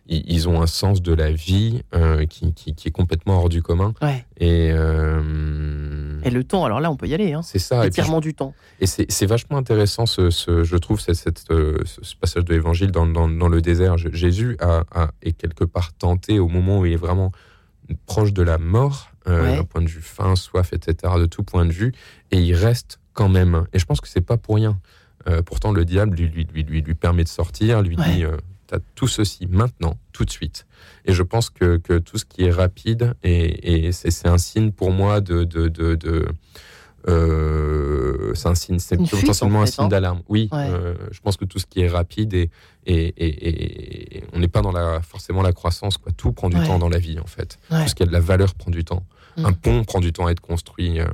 [0.10, 3.48] ils ils ont un sens de la vie euh, qui, qui, qui est complètement hors
[3.50, 3.94] du commun.
[4.02, 4.26] Ouais.
[4.38, 7.34] Et, euh, Et le temps, alors là, on peut y aller.
[7.34, 7.42] Hein.
[7.42, 7.78] c'est ça.
[7.78, 8.54] Et puis, L'étirement du temps.
[8.80, 12.92] et c'est vachement intéressant, ce, ce- je trouve, cette, cette, euh, ce, passage de l'évangile
[12.92, 13.98] dans, dans, dans le désert.
[13.98, 17.32] Jésus a, a- est quelque part tenté au moment où il est vraiment
[18.06, 19.56] proche de la mort, euh, Ouais.
[19.58, 21.92] d'un point de vue faim, soif, etc., de tout point de vue,
[22.32, 23.66] et il reste quand même.
[23.74, 24.80] Et je pense que c'est pas pour rien.
[25.28, 28.04] Euh, pourtant, le diable lui, lui, lui, lui, lui permet de sortir, lui Ouais.
[28.14, 28.38] dit euh,
[28.70, 30.68] T'as tout ceci maintenant, tout de suite.
[31.06, 34.72] Et je pense que, que tout ce qui est rapide, et, et c'est un signe
[34.72, 35.44] pour moi de.
[35.44, 36.28] de, de, de
[37.08, 39.88] euh, c'est un signe, c'est potentiellement en un signe hein.
[39.88, 40.22] d'alarme.
[40.28, 40.68] Oui, Ouais.
[40.70, 42.50] euh, je pense que tout ce qui est rapide et,
[42.86, 45.98] et, et, et on n'est pas dans la, forcément la croissance.
[45.98, 46.12] Quoi.
[46.16, 46.66] Tout prend du Ouais.
[46.68, 47.58] temps dans la vie, en fait.
[47.72, 47.84] Ouais.
[47.84, 49.04] Tout ce qui a de la valeur prend du temps.
[49.40, 49.46] Mm.
[49.46, 51.00] Un pont prend du temps à être construit.
[51.00, 51.06] euh,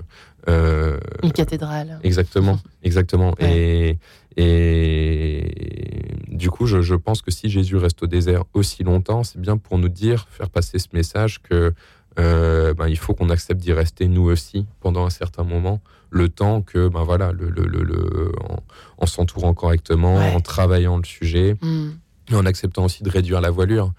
[0.49, 1.99] euh, Une cathédrale.
[2.03, 3.33] Exactement, exactement.
[3.39, 3.97] Ouais.
[4.37, 4.45] Et,
[4.75, 9.39] et du coup, je, je pense que si Jésus reste au désert aussi longtemps, c'est
[9.39, 11.73] bien pour nous dire, faire passer ce message que
[12.19, 16.29] euh, ben, il faut qu'on accepte d'y rester nous aussi pendant un certain moment, le
[16.29, 18.63] temps que, ben voilà, le, le, le, le- en,
[18.99, 20.31] en s'entourant correctement, Ouais.
[20.33, 21.89] en travaillant le sujet, Mm.
[22.31, 23.91] et en acceptant aussi de réduire la voilure.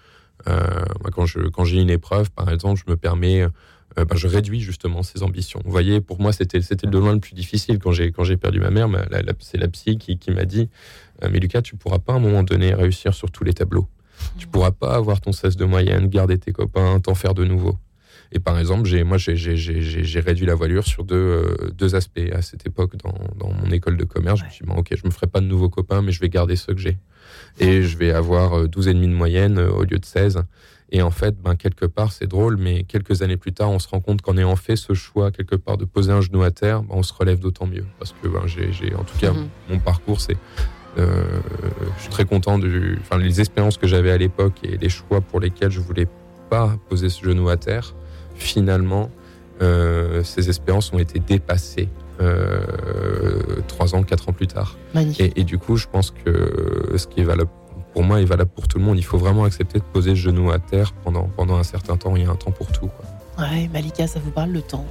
[0.49, 0.61] Euh,
[1.03, 3.47] moi, quand je quand j'ai une épreuve, par exemple, je me permets,
[3.99, 5.61] euh, ben, je réduis justement ces ambitions.
[5.65, 8.89] Vous voyez, pour moi, c'était de loin le plus difficile quand j'ai perdu ma mère.
[9.41, 10.69] C'est la psy qui, qui m'a dit,
[11.23, 13.87] euh, mais Lucas, tu pourras pas à un moment donné réussir sur tous les tableaux.
[14.39, 17.77] Tu pourras pas avoir ton 16 de moyenne, garder tes copains, t'en faire de nouveau.
[18.33, 22.21] Et par exemple, j'ai, moi, j'ai, réduit la voilure sur deux, euh, deux aspects.
[22.33, 24.89] À cette époque, dans, dans mon école de commerce, je me suis dit, bon, ok,
[24.97, 26.99] je me ferai pas de nouveaux copains, mais je vais garder ceux que j'ai.
[27.59, 30.43] Et je vais avoir euh, 12,5 de moyenne euh, au lieu de 16.
[30.93, 33.89] Et en fait, ben, quelque part, c'est drôle, mais quelques années plus tard, on se
[33.89, 36.83] rend compte qu'en ayant fait ce choix, quelque part, de poser un genou à terre,
[36.83, 37.85] ben, on se relève d'autant mieux.
[37.99, 39.49] Parce que ben, j'ai, en tout cas, Mhm.
[39.71, 40.37] mon parcours, c'est.
[40.99, 41.25] euh,
[41.97, 45.21] je suis très content du, enfin, les expériences que j'avais à l'époque et les choix
[45.21, 46.07] pour lesquels je voulais
[46.49, 47.95] pas poser ce genou à terre.
[48.37, 49.11] Finalement,
[49.63, 51.89] euh, ces espérances ont été dépassées
[52.21, 54.77] euh, trois ans, quatre ans plus tard.
[54.95, 55.33] Magnifique.
[55.37, 57.51] Et, et du coup, je pense que ce qui est valable
[57.97, 58.99] pour moi est valable pour tout le monde.
[58.99, 62.15] Il faut vraiment accepter de poser le genou à terre pendant, pendant un certain temps.
[62.15, 62.89] Il y a un temps pour tout.
[62.89, 63.47] Quoi.
[63.47, 64.85] Ouais, Malika, ça vous parle le temps?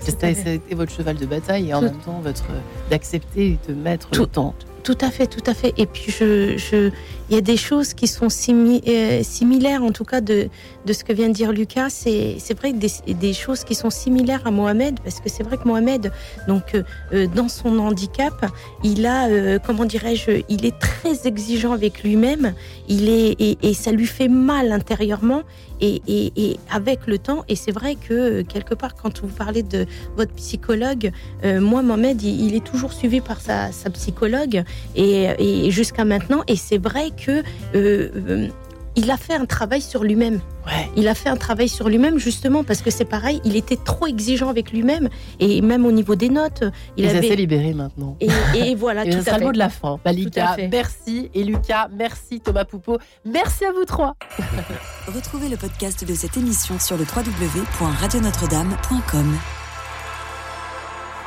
[0.00, 2.46] C'était c'était votre cheval de bataille et en Tout- même temps votre
[2.88, 4.54] d'accepter et de mettre le Tout- temps.
[4.86, 5.74] Tout à fait, tout à fait.
[5.78, 6.92] Et puis, je,
[7.28, 10.48] il y a des choses qui sont euh, similaires, en tout cas, de,
[10.86, 11.90] de ce que vient de dire Lucas.
[11.90, 15.42] C'est, c'est vrai que des, des choses qui sont similaires à Mohamed, parce que c'est
[15.42, 16.12] vrai que Mohamed,
[16.46, 18.46] donc, euh, euh, dans son handicap,
[18.84, 22.54] il a, comment dirais-je, il est très exigeant avec lui-même.
[22.88, 25.42] Il est, et, ça lui fait mal intérieurement.
[25.80, 29.84] Et, et, avec le temps, et c'est vrai que quelque part, quand vous parlez de
[30.16, 31.10] votre psychologue,
[31.44, 34.64] moi, Mohamed, il, il est toujours suivi par sa, sa psychologue
[34.94, 36.42] et, et jusqu'à maintenant.
[36.48, 37.42] Et c'est vrai que
[37.74, 38.48] euh, euh,
[38.98, 40.40] il a fait un travail sur lui-même.
[40.66, 40.88] Ouais.
[40.96, 44.06] Il a fait un travail sur lui-même justement parce que c'est pareil, il était trop
[44.06, 46.64] exigeant avec lui-même et même au niveau des notes,
[46.96, 47.18] il Il est avait.
[47.26, 48.16] assez libéré maintenant.
[48.20, 49.44] Et, et voilà, Et tout à sera le fait.
[49.44, 50.00] mot de la fin.
[50.02, 50.68] Malika, fait.
[50.68, 51.28] merci.
[51.34, 52.40] Et Lucas, merci.
[52.40, 52.96] Thomas Poupeau,
[53.26, 54.16] merci à vous trois.
[55.14, 59.36] Retrouvez le podcast de cette émission sur le www.radionotre-dame.com.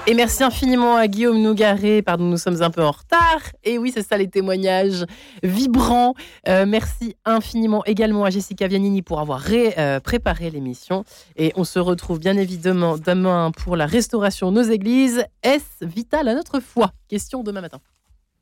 [0.08, 2.02] Et merci infiniment à Guillaume Nougaret.
[2.02, 3.42] Pardon, nous sommes un peu en retard.
[3.64, 5.06] Et oui, c'est ça les témoignages
[5.44, 6.16] vibrants.
[6.48, 11.04] Euh, merci infiniment également à Jessica Vianini pour avoir euh, préparé l'émission.
[11.36, 15.24] Et on se retrouve bien évidemment demain pour la restauration de nos églises.
[15.44, 16.92] Est-ce vital à notre foi?
[17.08, 17.80] Question demain matin.